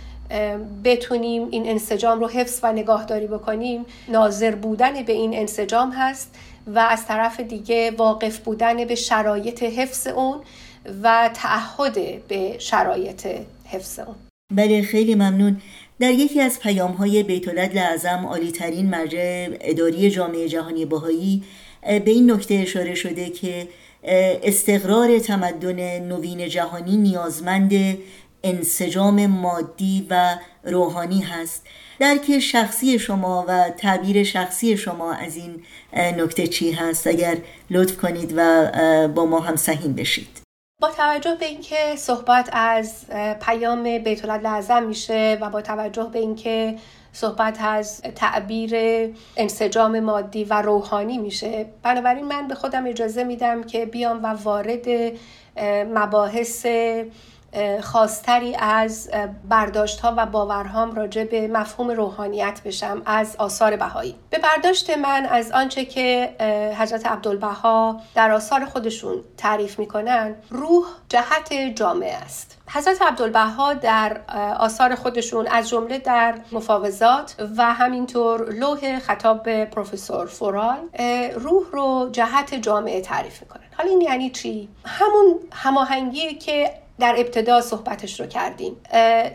بتونیم 0.85 1.49
این 1.51 1.69
انسجام 1.69 2.21
رو 2.21 2.29
حفظ 2.29 2.61
و 2.63 2.73
نگاهداری 2.73 3.27
بکنیم 3.27 3.87
ناظر 4.09 4.55
بودن 4.55 5.03
به 5.03 5.13
این 5.13 5.35
انسجام 5.35 5.93
هست 5.97 6.35
و 6.67 6.79
از 6.79 7.07
طرف 7.07 7.41
دیگه 7.41 7.91
واقف 7.91 8.39
بودن 8.39 8.85
به 8.85 8.95
شرایط 8.95 9.63
حفظ 9.63 10.07
اون 10.07 10.41
و 11.03 11.31
تعهد 11.35 12.27
به 12.29 12.57
شرایط 12.59 13.27
حفظ 13.65 13.99
اون. 13.99 14.15
بله 14.55 14.83
خیلی 14.83 15.15
ممنون. 15.15 15.61
در 16.01 16.11
یکی 16.11 16.41
از 16.41 16.61
پیام 16.61 16.93
های 16.93 17.23
بیت 17.23 17.49
لعظم 17.49 18.27
عالی 18.27 18.53
ترین 18.53 18.91
مرجع 18.91 19.49
اداری 19.61 20.11
جامعه 20.11 20.49
جهانی 20.49 20.85
باهایی 20.85 21.43
به 21.87 22.11
این 22.11 22.31
نکته 22.31 22.55
اشاره 22.55 22.95
شده 22.95 23.31
که 23.31 23.69
استقرار 24.43 25.19
تمدن 25.19 25.99
نوین 25.99 26.49
جهانی 26.49 26.97
نیازمند 26.97 27.99
انسجام 28.45 29.27
مادی 29.27 30.07
و 30.11 30.39
روحانی 30.65 31.21
هست. 31.21 31.67
درک 31.99 32.39
شخصی 32.39 32.99
شما 32.99 33.45
و 33.49 33.71
تعبیر 33.71 34.25
شخصی 34.25 34.77
شما 34.77 35.13
از 35.13 35.37
این 35.37 35.63
نکته 35.93 36.47
چی 36.47 36.73
هست؟ 36.73 37.07
اگر 37.07 37.37
لطف 37.71 37.97
کنید 37.97 38.35
و 38.37 39.09
با 39.09 39.27
ما 39.27 39.41
هم 39.41 39.57
سهیم 39.57 39.93
بشید. 39.93 40.41
با 40.83 40.91
توجه 40.91 41.35
به 41.41 41.47
اینکه 41.47 41.97
صحبت 41.97 42.49
از 42.53 43.07
پیام 43.43 43.99
بیت 43.99 44.25
لازم 44.25 44.83
میشه 44.83 45.39
و 45.41 45.51
با 45.51 45.63
توجه 45.63 46.11
به 46.13 46.19
اینکه 46.19 46.77
صحبت 47.17 47.59
از 47.61 48.03
تعبیر 48.03 48.75
انسجام 49.37 50.01
مادی 50.01 50.45
و 50.45 50.63
روحانی 50.63 51.19
میشه. 51.19 51.67
بنابراین 51.83 52.25
من 52.25 52.49
به 52.49 52.55
خودم 52.55 52.87
اجازه 52.87 53.25
میدم 53.25 53.63
که 53.63 53.87
بیام 53.87 54.25
و 54.25 54.27
وارد 54.27 55.13
مباحث 55.95 56.67
خاصتری 57.83 58.57
از 58.57 59.11
برداشت 59.49 60.01
ها 60.01 60.15
و 60.17 60.27
باورهام 60.27 60.95
راجع 60.95 61.25
به 61.25 61.49
مفهوم 61.49 61.91
روحانیت 61.91 62.61
بشم 62.65 63.03
از 63.07 63.37
آثار 63.37 63.77
بهایی. 63.77 64.15
به 64.31 64.39
برداشت 64.39 64.97
من 64.97 65.27
از 65.27 65.53
آنچه 65.53 65.85
که 65.85 66.37
حضرت 66.79 67.07
عبدالبها 67.07 68.01
در 68.15 68.31
آثار 68.31 68.65
خودشون 68.65 69.25
تعریف 69.37 69.79
می‌کنن 69.79 70.35
روح 70.51 70.85
جهت 71.09 71.53
جامعه 71.75 72.15
است. 72.15 72.59
حضرت 72.69 73.03
عبدالبها 73.03 73.75
در 73.75 74.21
آثار 74.59 74.95
خودشون 74.95 75.47
از 75.47 75.69
جمله 75.69 75.99
در 75.99 76.35
مفاوضات 76.53 77.35
و 77.57 77.73
همینطور 77.73 78.53
لوح 78.53 78.99
خطاب 78.99 79.43
به 79.43 79.65
پروفسور 79.65 80.27
فورال 80.27 80.79
روح 81.35 81.65
رو 81.73 82.09
جهت 82.13 82.55
جامعه 82.55 83.01
تعریف 83.01 83.43
می‌کنن. 83.43 83.63
حالا 83.77 83.91
این 83.91 84.01
یعنی 84.01 84.31
چی؟ 84.31 84.69
همون 84.85 85.39
هماهنگی 85.53 86.35
که 86.35 86.71
در 86.99 87.15
ابتدا 87.19 87.61
صحبتش 87.61 88.21
رو 88.21 88.27
کردیم. 88.27 88.77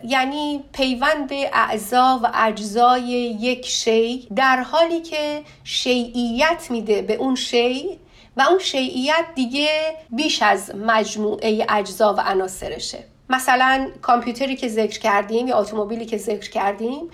یعنی 0.04 0.64
پیوند 0.74 1.30
اعضا 1.54 2.20
و 2.24 2.32
اجزای 2.34 3.04
یک 3.40 3.66
شی 3.66 4.28
در 4.36 4.58
حالی 4.58 5.02
که 5.02 5.42
شیعیت 5.64 6.68
میده 6.70 7.02
به 7.02 7.16
اون 7.16 7.36
شی 7.36 8.00
و 8.38 8.42
اون 8.42 8.60
شیعیت 8.60 9.26
دیگه 9.36 9.70
بیش 10.10 10.42
از 10.42 10.76
مجموعه 10.76 11.66
اجزا 11.70 12.14
و 12.14 12.20
عناصرشه. 12.20 13.04
مثلا 13.30 13.88
کامپیوتری 14.02 14.56
که 14.56 14.68
ذکر 14.68 15.00
کردیم 15.00 15.48
یا 15.48 15.60
اتومبیلی 15.60 16.06
که 16.06 16.18
ذکر 16.18 16.50
کردیم 16.50 17.10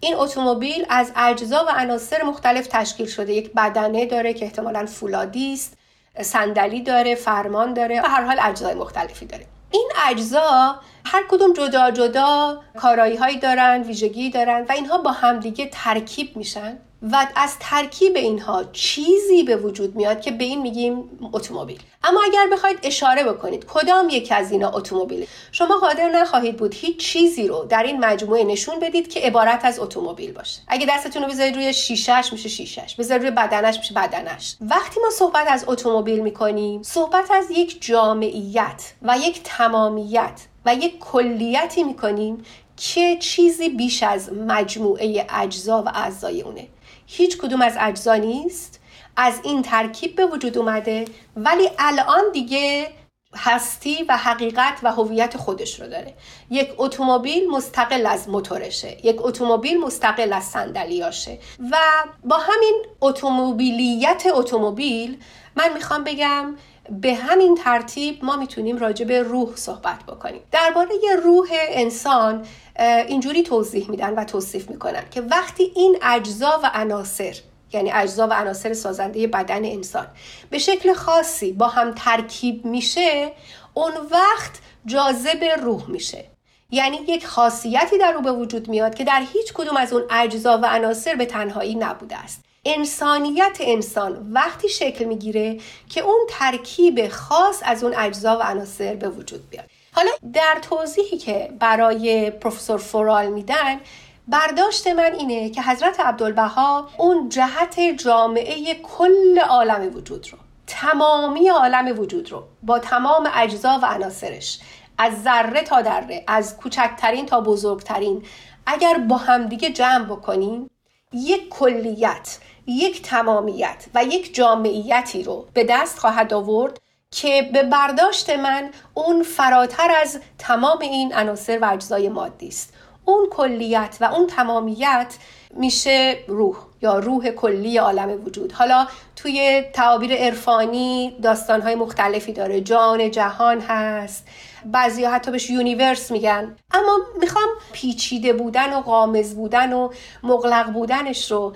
این 0.00 0.14
اتومبیل 0.16 0.86
از 0.88 1.12
اجزا 1.16 1.64
و 1.68 1.70
عناصر 1.76 2.22
مختلف 2.22 2.66
تشکیل 2.66 3.06
شده. 3.06 3.32
یک 3.32 3.52
بدنه 3.52 4.06
داره 4.06 4.34
که 4.34 4.44
احتمالا 4.44 4.86
فولادی 4.86 5.52
است 5.52 5.76
صندلی 6.20 6.80
داره 6.82 7.14
فرمان 7.14 7.74
داره 7.74 8.00
و 8.00 8.06
هر 8.06 8.24
حال 8.24 8.36
اجزای 8.42 8.74
مختلفی 8.74 9.26
داره. 9.26 9.46
این 9.72 9.90
اجزا 10.08 10.80
هر 11.04 11.24
کدوم 11.30 11.52
جدا 11.52 11.90
جدا 11.90 12.60
کارایی 12.78 13.16
هایی 13.16 13.38
دارن 13.38 13.82
ویژگی 13.82 14.30
دارن 14.30 14.66
و 14.68 14.72
اینها 14.72 14.98
با 14.98 15.12
همدیگه 15.12 15.68
ترکیب 15.72 16.36
میشن. 16.36 16.78
و 17.02 17.26
از 17.36 17.56
ترکیب 17.60 18.16
اینها 18.16 18.64
چیزی 18.72 19.42
به 19.42 19.56
وجود 19.56 19.96
میاد 19.96 20.20
که 20.20 20.30
به 20.30 20.44
این 20.44 20.62
میگیم 20.62 21.04
اتومبیل. 21.32 21.80
اما 22.04 22.20
اگر 22.24 22.48
بخواید 22.52 22.78
اشاره 22.82 23.24
بکنید 23.24 23.64
کدام 23.64 24.08
یک 24.08 24.32
از 24.36 24.52
اینا 24.52 24.70
اتومبیل؟ 24.70 25.26
شما 25.52 25.76
قادر 25.76 26.08
نخواهید 26.08 26.56
بود 26.56 26.74
هیچ 26.74 26.96
چیزی 26.96 27.48
رو 27.48 27.66
در 27.68 27.82
این 27.82 28.04
مجموعه 28.04 28.44
نشون 28.44 28.80
بدید 28.80 29.08
که 29.08 29.20
عبارت 29.20 29.64
از 29.64 29.80
اتومبیل 29.80 30.32
باشه. 30.32 30.60
اگه 30.68 30.86
دستتون 30.90 31.22
رو 31.22 31.28
بذارید 31.28 31.54
روی 31.56 31.74
شیشش 31.74 32.28
میشه 32.32 32.48
شیشش 32.48 32.94
بذارید 32.98 33.22
روی 33.22 33.30
بدنش 33.30 33.78
میشه 33.78 33.94
بدنش. 33.94 34.56
وقتی 34.60 35.00
ما 35.00 35.10
صحبت 35.10 35.46
از 35.48 35.64
اتومبیل 35.66 36.20
می‌کنیم 36.20 36.82
صحبت 36.82 37.30
از 37.30 37.50
یک 37.50 37.82
جامعیت 37.82 38.92
و 39.02 39.18
یک 39.18 39.40
تمامیت 39.44 40.40
و 40.64 40.74
یک 40.74 40.98
کلیتی 40.98 41.82
می‌کنیم 41.82 42.44
که 42.76 43.16
چیزی 43.20 43.68
بیش 43.68 44.02
از 44.02 44.32
مجموعه 44.32 45.26
اجزا 45.30 45.82
و 45.82 45.88
اعضای 45.94 46.42
اونه. 46.42 46.68
هیچ 47.14 47.38
کدوم 47.38 47.62
از 47.62 47.76
اجزا 47.80 48.14
نیست 48.14 48.80
از 49.16 49.40
این 49.42 49.62
ترکیب 49.62 50.16
به 50.16 50.26
وجود 50.26 50.58
اومده 50.58 51.04
ولی 51.36 51.70
الان 51.78 52.22
دیگه 52.32 52.88
هستی 53.36 54.04
و 54.08 54.16
حقیقت 54.16 54.78
و 54.82 54.92
هویت 54.92 55.36
خودش 55.36 55.80
رو 55.80 55.86
داره. 55.88 56.14
یک 56.50 56.68
اتومبیل 56.78 57.50
مستقل 57.50 58.06
از 58.06 58.28
موتورشه 58.28 59.06
یک 59.06 59.16
اتومبیل 59.18 59.80
مستقل 59.80 60.32
از 60.32 60.44
صندلیاشه 60.44 61.38
و 61.70 61.76
با 62.24 62.36
همین 62.36 62.82
اتومبیلیت 63.00 64.22
اتومبیل 64.34 65.18
من 65.56 65.72
می‌خوام 65.72 66.04
بگم 66.04 66.56
به 66.90 67.14
همین 67.14 67.54
ترتیب 67.54 68.24
ما 68.24 68.36
می‌تونیم 68.36 68.78
راجع 68.78 69.04
به 69.04 69.22
روح 69.22 69.56
صحبت 69.56 70.02
بکنیم. 70.08 70.40
درباره 70.52 70.94
روح 71.24 71.48
انسان 71.52 72.46
اینجوری 72.78 73.42
توضیح 73.42 73.90
میدن 73.90 74.14
و 74.14 74.24
توصیف 74.24 74.70
می‌کنن 74.70 75.02
که 75.10 75.20
وقتی 75.20 75.72
این 75.76 75.98
اجزا 76.02 76.60
و 76.62 76.70
عناصر 76.74 77.36
یعنی 77.72 77.92
اجزا 77.92 78.28
و 78.28 78.32
عناصر 78.32 78.72
سازنده 78.72 79.26
بدن 79.26 79.64
انسان 79.64 80.06
به 80.50 80.58
شکل 80.58 80.92
خاصی 80.92 81.52
با 81.52 81.68
هم 81.68 81.94
ترکیب 81.96 82.64
میشه 82.64 83.32
اون 83.74 83.92
وقت 84.10 84.58
جاذب 84.86 85.44
روح 85.62 85.90
میشه. 85.90 86.24
یعنی 86.70 86.96
یک 86.96 87.26
خاصیتی 87.26 87.98
در 87.98 88.14
او 88.16 88.22
به 88.22 88.32
وجود 88.32 88.68
میاد 88.68 88.94
که 88.94 89.04
در 89.04 89.22
هیچ 89.32 89.52
کدوم 89.52 89.76
از 89.76 89.92
اون 89.92 90.02
اجزا 90.10 90.58
و 90.62 90.66
عناصر 90.66 91.14
به 91.14 91.26
تنهایی 91.26 91.74
نبوده 91.74 92.16
است. 92.16 92.44
انسانیت 92.64 93.58
انسان 93.60 94.26
وقتی 94.32 94.68
شکل 94.68 95.04
می‌گیره 95.04 95.60
که 95.88 96.00
اون 96.00 96.20
ترکیب 96.28 97.08
خاص 97.08 97.60
از 97.64 97.84
اون 97.84 97.94
اجزا 97.94 98.38
و 98.38 98.42
عناصر 98.42 98.94
به 98.94 99.08
وجود 99.08 99.50
بیاد. 99.50 99.64
حالا 99.92 100.10
در 100.32 100.58
توضیحی 100.62 101.18
که 101.18 101.52
برای 101.58 102.30
پروفسور 102.30 102.78
فورال 102.78 103.26
میدن 103.26 103.80
برداشت 104.28 104.86
من 104.86 105.14
اینه 105.18 105.50
که 105.50 105.62
حضرت 105.62 106.00
عبدالبها 106.00 106.88
اون 106.98 107.28
جهت 107.28 107.80
جامعه 107.80 108.74
کل 108.74 109.38
عالم 109.38 109.96
وجود 109.96 110.26
رو 110.32 110.38
تمامی 110.66 111.48
عالم 111.48 111.98
وجود 111.98 112.32
رو 112.32 112.42
با 112.62 112.78
تمام 112.78 113.28
اجزا 113.34 113.78
و 113.82 113.86
عناصرش 113.86 114.60
از 114.98 115.22
ذره 115.22 115.62
تا 115.62 115.82
دره 115.82 116.24
از 116.26 116.56
کوچکترین 116.56 117.26
تا 117.26 117.40
بزرگترین 117.40 118.24
اگر 118.66 118.98
با 118.98 119.16
همدیگه 119.16 119.70
جمع 119.70 120.04
بکنیم 120.04 120.70
یک 121.12 121.48
کلیت 121.48 122.38
یک 122.66 123.02
تمامیت 123.02 123.86
و 123.94 124.04
یک 124.04 124.34
جامعیتی 124.34 125.22
رو 125.22 125.46
به 125.54 125.64
دست 125.64 125.98
خواهد 125.98 126.34
آورد 126.34 126.78
که 127.10 127.50
به 127.52 127.62
برداشت 127.62 128.30
من 128.30 128.70
اون 128.94 129.22
فراتر 129.22 129.90
از 130.02 130.20
تمام 130.38 130.78
این 130.78 131.14
عناصر 131.14 131.58
و 131.58 131.64
اجزای 131.72 132.08
مادی 132.08 132.48
است. 132.48 132.72
اون 133.04 133.28
کلیت 133.30 133.98
و 134.00 134.04
اون 134.04 134.26
تمامیت 134.26 135.14
میشه 135.56 136.18
روح 136.28 136.56
یا 136.82 136.98
روح 136.98 137.30
کلی 137.30 137.78
عالم 137.78 138.24
وجود. 138.24 138.52
حالا 138.52 138.86
توی 139.16 139.62
تعابیر 139.72 140.14
عرفانی 140.14 141.16
داستانهای 141.22 141.74
مختلفی 141.74 142.32
داره. 142.32 142.60
جان 142.60 143.10
جهان 143.10 143.60
هست 143.60 144.26
بعضی 144.64 145.04
حتی 145.04 145.30
بهش 145.30 145.50
یونیورس 145.50 146.10
میگن. 146.10 146.56
اما 146.70 146.98
می‌خوام 147.20 147.48
پیچیده 147.72 148.32
بودن 148.32 148.72
و 148.72 148.80
قامز 148.80 149.34
بودن 149.34 149.72
و 149.72 149.88
مغلق 150.22 150.70
بودنش 150.72 151.30
رو 151.30 151.52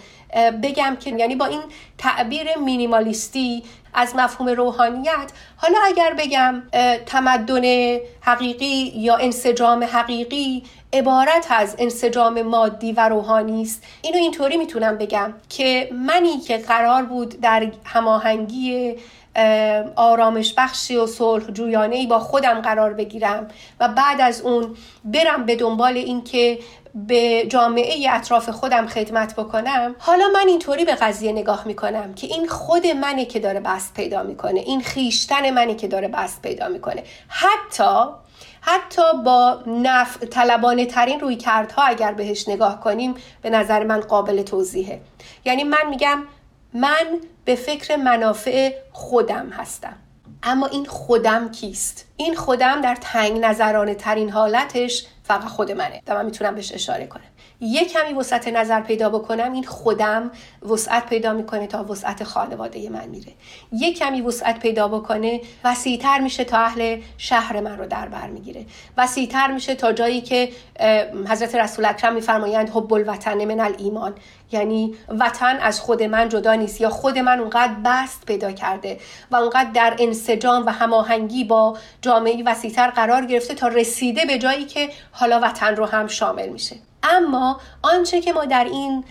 بگم 0.63 0.97
که 1.01 1.17
یعنی 1.17 1.37
با 1.37 1.47
این 1.47 1.61
تعبیر 1.99 2.59
مینیمالیستی 2.59 3.63
از 3.95 4.17
مفهوم 4.17 4.49
روحانیت 4.49 5.33
حالا 5.57 5.79
اگر 5.85 6.15
بگم 6.19 6.63
تمدن 7.07 7.97
حقیقی 8.21 8.93
یا 8.97 9.17
انسجام 9.17 9.85
حقیقی 9.85 10.63
عبارت 10.93 11.47
از 11.51 11.77
انسجام 11.79 12.43
مادی 12.43 12.93
و 12.93 13.09
روحانی 13.09 13.63
است. 13.63 13.85
اینو 14.03 14.17
اینطوری 14.17 14.57
می‌تونم 14.57 14.99
بگم 14.99 15.35
که 15.49 15.91
منی 15.93 16.39
که 16.39 16.59
قرار 16.59 17.03
بود 17.03 17.41
در 17.41 17.73
هماهنگی 17.85 18.97
آرامش 19.97 20.55
بخشی 20.59 20.97
و 20.97 21.07
صلح 21.07 21.51
جویانه 21.51 22.07
با 22.07 22.19
خودم 22.19 22.61
قرار 22.61 22.93
بگیرم 22.93 23.49
و 23.81 23.89
بعد 23.89 24.21
از 24.21 24.41
اون 24.41 24.77
برم 25.05 25.47
به 25.47 25.57
دنبال 25.57 25.97
اینکه 25.97 26.59
به 26.95 27.47
جامعه 27.49 28.11
اطراف 28.11 28.49
خودم 28.49 28.87
خدمت 28.87 29.35
بکنم. 29.35 29.95
حالا 29.99 30.29
من 30.35 30.49
اینطوری 30.49 30.85
به 30.85 30.95
قضیه 30.95 31.33
نگاه 31.33 31.67
می‌کنم 31.67 32.15
که 32.15 32.27
این 32.27 32.49
خود 32.49 32.87
منه 32.87 33.25
که 33.25 33.41
داره 33.41 33.61
بست 33.61 33.95
پیدا 33.95 34.23
می‌کنه 34.23 34.61
این 34.61 34.81
خیشتن 34.81 35.51
منه 35.51 35.75
که 35.75 35.89
داره 35.89 36.09
بست 36.09 36.43
پیدا 36.43 36.69
می‌کنه. 36.69 37.03
حتی 37.29 38.05
حتی 38.61 39.03
با 39.25 39.59
نف 39.67 40.23
طلبانه 40.23 40.87
ترین 40.87 41.21
روی 41.21 41.37
کردها 41.37 41.83
اگر 41.83 42.13
بهش 42.13 42.49
نگاه 42.49 42.81
کنیم 42.81 43.15
به 43.43 43.51
نظر 43.51 43.85
من 43.85 44.01
قابل 44.01 44.43
توضیحه. 44.43 45.01
یعنی 45.45 45.65
من 45.65 45.89
میگم 45.91 46.23
من 46.77 47.21
به 47.45 47.55
فکر 47.55 47.97
منافع 47.97 48.75
خودم 48.93 49.49
هستم. 49.51 49.97
اما 50.43 50.67
این 50.67 50.85
خودم 50.85 51.51
کیست؟ 51.51 52.07
این 52.17 52.35
خودم 52.35 52.81
در 52.81 52.95
تنگ 53.01 53.39
نظرانه 53.45 53.95
ترین 53.95 54.31
حالتش 54.31 55.07
فقط 55.27 55.45
خود 55.45 55.73
منه 55.73 56.03
و 56.07 56.15
من 56.15 56.25
می‌تونم 56.25 56.55
بهش 56.55 56.73
اشاره 56.73 57.07
کنم. 57.07 57.23
یه 57.61 57.85
کمی 57.85 58.15
وسعت 58.15 58.49
نظر 58.49 58.81
پیدا 58.81 59.09
بکنم 59.09 59.53
این 59.53 59.65
خودم 59.65 60.31
وسعت 60.71 61.07
پیدا 61.07 61.33
می‌کنه 61.33 61.67
تا 61.67 61.85
وسعت 61.85 62.25
خانواده 62.25 62.91
من 62.91 63.09
میره. 63.09 63.33
یه 63.73 63.95
کمی 63.95 64.21
وسعت 64.21 64.59
پیدا 64.59 64.89
بکنه 64.89 65.41
وسیعتر 65.65 66.19
میشه 66.19 66.45
تا 66.45 66.59
اهل 66.59 67.01
شهر 67.19 67.61
من 67.61 67.79
رو 67.79 67.87
در 67.87 68.09
بر 68.09 68.27
می‌گیره. 68.27 68.67
وسیعتر 68.97 69.53
میشه 69.53 69.75
تا 69.75 69.93
جایی 69.93 70.21
که 70.21 70.49
حضرت 71.29 71.55
رسول 71.55 71.85
اکرم 71.85 72.15
میفرمایند 72.15 72.71
حب 72.71 72.95
الوطن 72.95 73.45
من 73.45 73.61
الایمان. 73.61 74.15
یعنی 74.53 74.95
وطن 75.09 75.59
از 75.61 75.81
خود 75.81 76.03
من 76.03 76.29
جدا 76.29 76.55
نیست 76.55 76.81
یا 76.81 76.91
خود 76.91 77.19
من 77.19 77.41
اونقدر 77.41 77.73
بست 77.85 78.27
پیدا 78.27 78.53
کرده 78.53 78.99
و 79.31 79.37
اونقدر 79.37 79.71
در 79.71 79.97
انسجام 79.99 80.67
و 80.67 80.71
هماهنگی 80.71 81.45
با 81.45 81.79
جامعه 82.03 82.43
وسیعتر 82.47 82.91
قرار 82.91 83.25
گرفته 83.25 83.55
تا 83.55 83.69
رسیده 83.69 84.25
به 84.25 84.39
جایی 84.39 84.65
که 84.65 84.89
حالا 85.17 85.41
وطن 85.43 85.77
رو 85.77 85.87
هم 85.87 86.07
شامل 86.07 86.49
میشه. 86.49 86.77
اما 87.03 87.61
آنچه 87.83 88.21
که 88.21 88.33
ما 88.33 88.45
در 88.45 88.65
این 88.65 89.05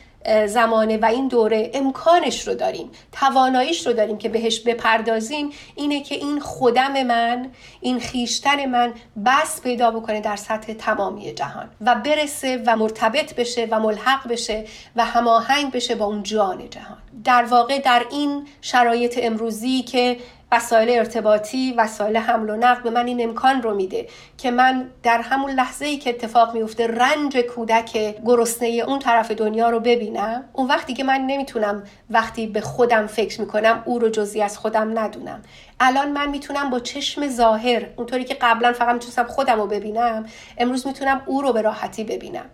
زمانه 0.47 0.97
و 0.97 1.06
این 1.06 1.28
دوره 1.28 1.72
امکانش 1.74 2.47
رو 2.47 2.56
داریم 2.56 2.91
تواناییش 3.12 3.88
رو 3.88 3.93
داریم 3.93 4.18
که 4.18 4.30
بهش 4.30 4.60
بپردازیم 4.60 5.49
اینه 5.76 6.03
که 6.03 6.16
این 6.16 6.39
خودم 6.39 7.03
من 7.03 7.49
این 7.82 7.99
خیشتن 7.99 8.66
من 8.66 8.93
بس 9.26 9.62
پیدا 9.62 9.91
بکنه 9.91 10.22
در 10.22 10.36
سطح 10.36 10.74
تمامی 10.74 11.34
جهان 11.34 11.70
و 11.82 11.95
برسه 11.95 12.64
و 12.66 12.76
مرتبط 12.76 13.36
بشه 13.36 13.68
و 13.72 13.80
ملحق 13.80 14.28
بشه 14.28 14.66
و 14.95 15.06
هماهنگ 15.06 15.72
بشه 15.72 15.95
با 15.95 16.06
اون 16.06 16.24
جان 16.24 16.70
جهان. 16.70 16.97
در 17.24 17.43
واقع 17.43 17.80
در 17.80 18.06
این 18.12 18.47
شرایط 18.62 19.20
امروزی 19.22 19.82
که 19.82 20.18
وسایل 20.52 20.89
ارتباطی 20.89 21.74
وسایل 21.78 22.18
حمل 22.18 22.50
و 22.50 22.56
نقل 22.56 22.82
به 22.82 22.89
من 22.89 23.08
این 23.08 23.24
امکان 23.24 23.62
رو 23.62 23.76
میده 23.76 24.08
که 24.38 24.52
من 24.52 24.89
در 25.04 25.22
همون 25.22 25.52
لحظه 25.52 25.86
ای 25.86 25.98
که 25.98 26.10
اتفاق 26.10 26.54
میفته 26.54 26.88
رنج 26.88 27.38
کودک 27.38 28.16
گرسنه 28.26 28.68
اون 28.68 29.00
طرف 29.00 29.32
دنیا 29.32 29.70
رو 29.70 29.80
ببینم. 29.80 30.43
اون 30.54 30.68
وقتی 30.68 30.93
که 30.93 31.04
من 31.04 31.22
نمی‌تونم 31.22 31.84
وقتی 32.10 32.48
به 32.48 32.62
خودم 32.62 33.08
فکر 33.08 33.41
می‌کنم 33.41 33.82
او 33.86 34.00
رو 34.00 34.10
جزی 34.10 34.41
از 34.41 34.58
خودم 34.58 35.00
ندونم. 35.00 35.41
الان 35.80 36.12
من 36.12 36.30
می‌تونم 36.30 36.70
با 36.70 36.80
چشم 36.80 37.28
ظاهر 37.28 37.88
اونطوری 37.96 38.24
که 38.24 38.38
قبلا 38.42 38.74
فقط 38.74 38.94
می‌تونستم 38.94 39.24
خودم 39.24 39.60
رو 39.60 39.68
ببینم 39.68 40.26
امروز 40.58 40.88
می‌تونم 40.88 41.22
او 41.26 41.42
رو 41.42 41.54
به 41.54 41.62
راحتی 41.62 42.04
ببینم. 42.04 42.46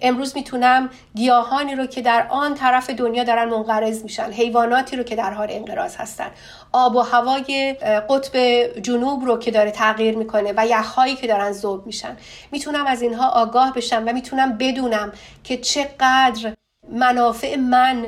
امروز 0.00 0.36
می‌تونم 0.36 0.90
گیاهانی 1.14 1.74
رو 1.74 1.86
که 1.86 2.02
در 2.02 2.26
آن 2.30 2.54
طرف 2.54 2.90
دنیا 2.90 3.24
دارن 3.24 3.48
منقرض 3.48 4.02
میشن 4.02 4.32
حیواناتی 4.32 4.96
رو 4.96 5.02
که 5.02 5.16
در 5.16 5.30
حال 5.30 5.48
انقراض 5.50 5.96
هستن. 5.96 6.30
آب 6.72 6.96
و 6.96 7.00
هوای 7.00 7.76
قطب 8.08 8.38
جنوب 8.80 9.24
رو 9.24 9.38
که 9.38 9.50
داره 9.50 9.70
تغییر 9.70 10.16
می‌کنه 10.16 10.52
و 10.56 10.66
یخهایی 10.66 11.14
که 11.14 11.26
دارن 11.26 11.52
ذوب 11.52 11.86
میشن. 11.86 12.16
می‌تونم 12.52 12.86
از 12.86 13.02
اینها 13.02 13.28
آگاه 13.28 13.74
بشم 13.74 14.04
و 14.06 14.12
می‌تونم 14.12 14.58
بدونم 14.58 15.12
که 15.44 15.56
چقدر 15.56 16.52
منافع 16.92 17.56
من 17.56 18.06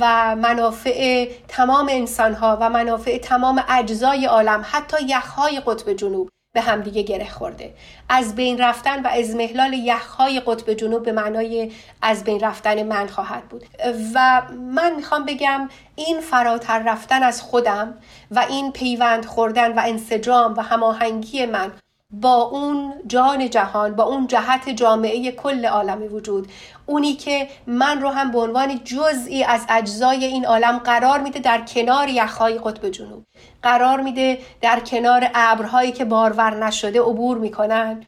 و 0.00 0.36
منافع 0.36 1.28
تمام 1.48 1.88
انسانها 1.90 2.58
و 2.60 2.70
منافع 2.70 3.18
تمام 3.18 3.64
اجزای 3.68 4.26
عالم 4.26 4.64
حتی 4.70 4.96
یخهای 5.06 5.60
قطب 5.66 5.92
جنوب 5.92 6.28
به 6.54 6.62
همدیگه 6.62 7.02
گره 7.02 7.30
خورده. 7.30 7.74
از 8.08 8.34
بین 8.34 8.58
رفتن 8.58 9.02
و 9.02 9.06
از 9.06 9.34
محلال 9.34 9.72
یخهای 9.72 10.40
قطب 10.40 10.72
جنوب 10.72 11.02
به 11.02 11.12
معنای 11.12 11.72
از 12.02 12.24
بین 12.24 12.40
رفتن 12.40 12.82
من 12.82 13.06
خواهد 13.06 13.48
بود. 13.48 13.64
و 14.14 14.42
من 14.72 14.94
می‌خوام 14.94 15.24
بگم 15.24 15.68
این 15.96 16.20
فراتر 16.20 16.78
رفتن 16.78 17.22
از 17.22 17.42
خودم 17.42 17.94
و 18.30 18.46
این 18.48 18.72
پیوند 18.72 19.24
خوردن 19.24 19.78
و 19.78 19.82
انسجام 19.86 20.54
و 20.56 20.60
هماهنگی 20.60 21.46
من 21.46 21.72
با 22.10 22.34
اون 22.34 22.94
جان 23.06 23.50
جهان 23.50 23.94
با 23.94 24.04
اون 24.04 24.26
جهت 24.26 24.68
جامعه 24.68 25.32
کل 25.32 25.66
عالم 25.66 26.14
وجود. 26.14 26.48
اونی 26.86 27.14
که 27.14 27.48
من 27.66 28.00
رو 28.00 28.08
هم 28.08 28.30
به 28.30 28.38
عنوان 28.38 28.80
جزئی 28.84 29.44
از 29.44 29.66
اجزای 29.68 30.24
این 30.24 30.46
عالم 30.46 30.78
قرار 30.78 31.20
میده 31.20 31.38
در 31.38 31.60
کنار 31.60 32.08
یخهای 32.08 32.58
قطب 32.58 32.88
جنوب. 32.88 33.24
قرار 33.62 34.00
میده 34.00 34.38
در 34.60 34.80
کنار 34.80 35.30
ابرهایی 35.34 35.92
که 35.92 36.04
بارور 36.04 36.66
نشده 36.66 37.00
عبور 37.00 37.38
می‌کنن. 37.38 38.06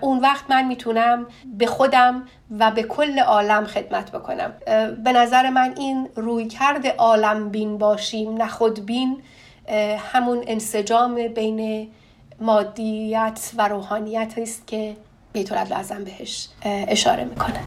اون 0.00 0.18
وقت 0.18 0.44
من 0.50 0.64
می‌تونم 0.64 1.26
به 1.44 1.66
خودم 1.66 2.28
و 2.58 2.70
به 2.70 2.82
کل 2.82 3.18
عالم 3.18 3.64
خدمت 3.64 4.10
بکنم. 4.10 4.52
به 5.04 5.12
نظر 5.12 5.50
من 5.50 5.74
این 5.76 6.08
روی 6.16 6.48
کرد 6.48 6.86
عالم 6.86 7.48
بین 7.48 7.78
باشیم 7.78 8.36
نه 8.36 8.48
خود 8.48 8.86
بین 8.86 9.22
همون 10.12 10.44
انسجام 10.46 11.28
بین 11.28 11.90
مادیت 12.40 13.50
و 13.58 13.68
روحانیت 13.68 14.34
است 14.36 14.66
که 14.66 14.96
بیت 15.32 15.52
لازم 15.52 16.04
بهش 16.04 16.48
اشاره 16.64 17.24
می‌کنه. 17.24 17.60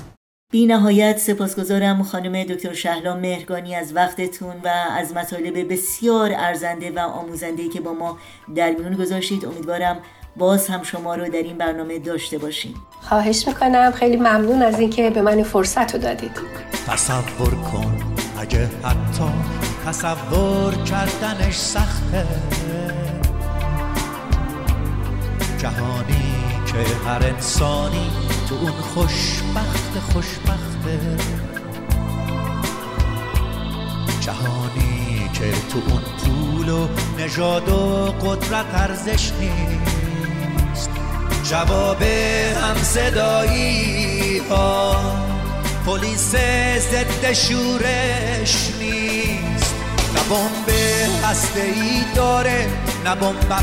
بی 0.52 0.66
نهایت 0.66 1.18
سپاسگزارم 1.18 2.04
خانم 2.04 2.44
دکتر 2.44 2.74
شهلا 2.74 3.16
مهرگانی 3.16 3.76
از 3.76 3.96
وقتتون 3.96 4.56
و 4.64 4.68
از 4.98 5.14
مطالب 5.14 5.74
بسیار 5.74 6.32
ارزنده 6.38 6.92
و 6.92 7.00
آموزنده 7.00 7.70
که 7.70 7.82
با 7.82 7.94
ما 7.94 8.18
در 8.56 8.72
میون 8.72 8.94
گذاشتید. 8.94 9.46
امیدوارم 9.46 9.98
باز 10.38 10.68
هم 10.68 10.84
شما 10.84 11.16
رو 11.16 11.26
در 11.26 11.44
این 11.44 11.58
برنامه 11.58 12.00
داشته 12.00 12.38
باشیم. 12.38 12.76
خواهش 13.02 13.48
می‌کنم. 13.48 13.92
خیلی 13.92 14.18
ممنون 14.18 14.64
از 14.64 14.80
اینکه 14.80 15.10
به 15.10 15.22
من 15.22 15.44
فرصت 15.44 15.96
رو 15.96 16.02
دادید. 16.02 16.32
تصور 16.88 17.56
کن 17.56 17.98
اگه 18.40 18.66
حتی 18.84 19.24
تصور 19.86 20.74
کردنش 20.84 21.56
سخته. 21.56 22.28
جهانی 25.58 26.34
که 26.66 27.10
هر 27.10 27.24
انسانی 27.26 28.12
تو 28.50 28.56
اون 28.56 28.72
خوشبخت 28.72 30.00
خوشبخته. 30.14 31.18
جهانی 34.22 35.30
که 35.34 35.52
تو 35.52 35.82
اون 35.88 36.02
پول 36.02 36.70
و 36.70 36.88
نژاد 37.20 37.70
و 37.70 38.06
قدرت 38.06 38.66
ارزش 38.74 39.32
نیست. 39.40 40.90
جواب 41.44 42.02
هم 42.62 42.78
صدایی 42.84 44.42
ها 44.50 44.96
پلیس 45.86 46.36
ضد 46.92 47.34
شورش 47.34 48.72
نیست. 48.80 49.76
نه 50.16 50.22
بمب 50.30 50.70
هسته 51.24 51.62
ای 51.62 52.04
داره 52.16 52.68
نه 53.08 53.16
بمب 53.16 53.54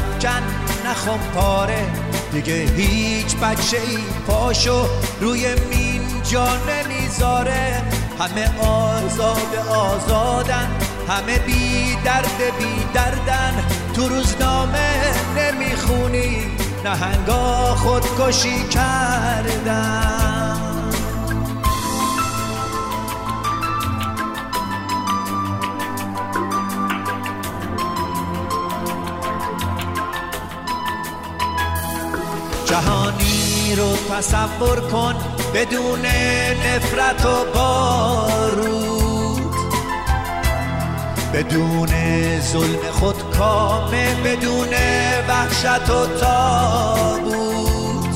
نخوام 0.87 1.19
پاره 1.35 1.87
دیگه 2.33 2.55
هیچ 2.55 3.37
بچه 3.37 3.77
ای 3.77 3.99
پاشو 4.27 4.87
روی 5.21 5.55
مین 5.55 6.03
جا 6.31 6.47
نمی‌ذاره. 6.57 7.83
همه 8.21 8.61
آزاد 8.61 9.57
آزادن 9.71 10.69
همه 11.09 11.39
بی 11.39 11.97
درد 12.05 12.39
بی 12.59 12.85
دردن. 12.95 13.65
تو 13.95 14.09
روزنامه 14.09 14.91
نمی‌خونی 15.37 16.47
نهنگا 16.85 17.75
خودکشی 17.75 18.69
کردن. 18.69 20.64
جهانی 32.75 33.75
رو 33.77 33.97
تصور 33.97 34.81
کن 34.81 35.15
بدون 35.55 36.07
نفرت 36.67 37.27
و 37.27 37.45
بارود. 37.55 39.55
بدون 41.35 41.89
ظلم 42.41 42.79
کامه 43.39 44.15
بدون 44.25 44.69
وحشت 45.29 45.91
و 45.91 46.07
تابود 46.21 48.09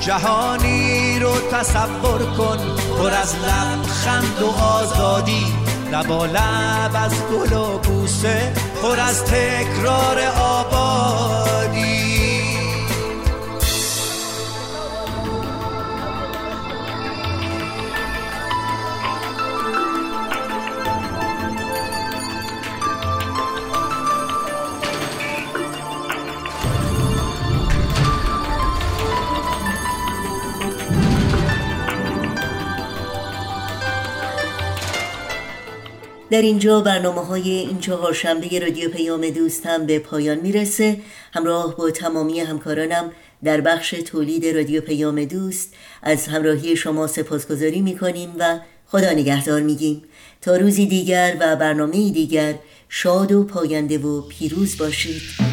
جهانی 0.00 1.18
رو 1.18 1.32
تصور 1.52 2.22
کن 2.36 2.58
پر 2.98 3.10
از 3.10 3.34
لبخند 3.34 4.42
و 4.42 4.62
آزادی 4.62 5.46
لبا 5.92 6.26
لب 6.26 6.90
از 6.94 7.12
گل 7.32 7.52
و 7.52 7.78
بوسه 7.78 8.52
پر 8.82 9.00
از 9.00 9.24
تکرار 9.24 10.18
آبادی 10.40 11.57
در 36.30 36.42
اینجا 36.42 36.80
برنامه 36.80 37.20
های 37.20 37.50
این 37.50 37.78
چهار 37.78 38.12
شنبه 38.12 38.58
رادیو 38.58 38.90
پیام 38.90 39.30
دوست 39.30 39.66
هم 39.66 39.86
به 39.86 39.98
پایان 39.98 40.38
می‌رسه. 40.38 41.00
همراه 41.32 41.76
با 41.76 41.90
تمامی 41.90 42.40
همکارانم 42.40 43.12
در 43.44 43.60
بخش 43.60 43.90
تولید 43.90 44.46
رادیو 44.46 44.80
پیام 44.80 45.24
دوست 45.24 45.74
از 46.02 46.26
همراهی 46.26 46.76
شما 46.76 47.06
سپاسگزاری 47.06 47.80
می‌کنیم 47.80 48.32
و 48.38 48.58
خدا 48.86 49.10
نگهدار 49.12 49.60
میگیم. 49.60 50.02
تا 50.40 50.56
روزی 50.56 50.86
دیگر 50.86 51.36
و 51.40 51.56
برنامه 51.56 52.10
دیگر 52.10 52.54
شاد 52.88 53.32
و 53.32 53.44
پاینده 53.44 53.98
و 53.98 54.20
پیروز 54.20 54.78
باشید. 54.78 55.47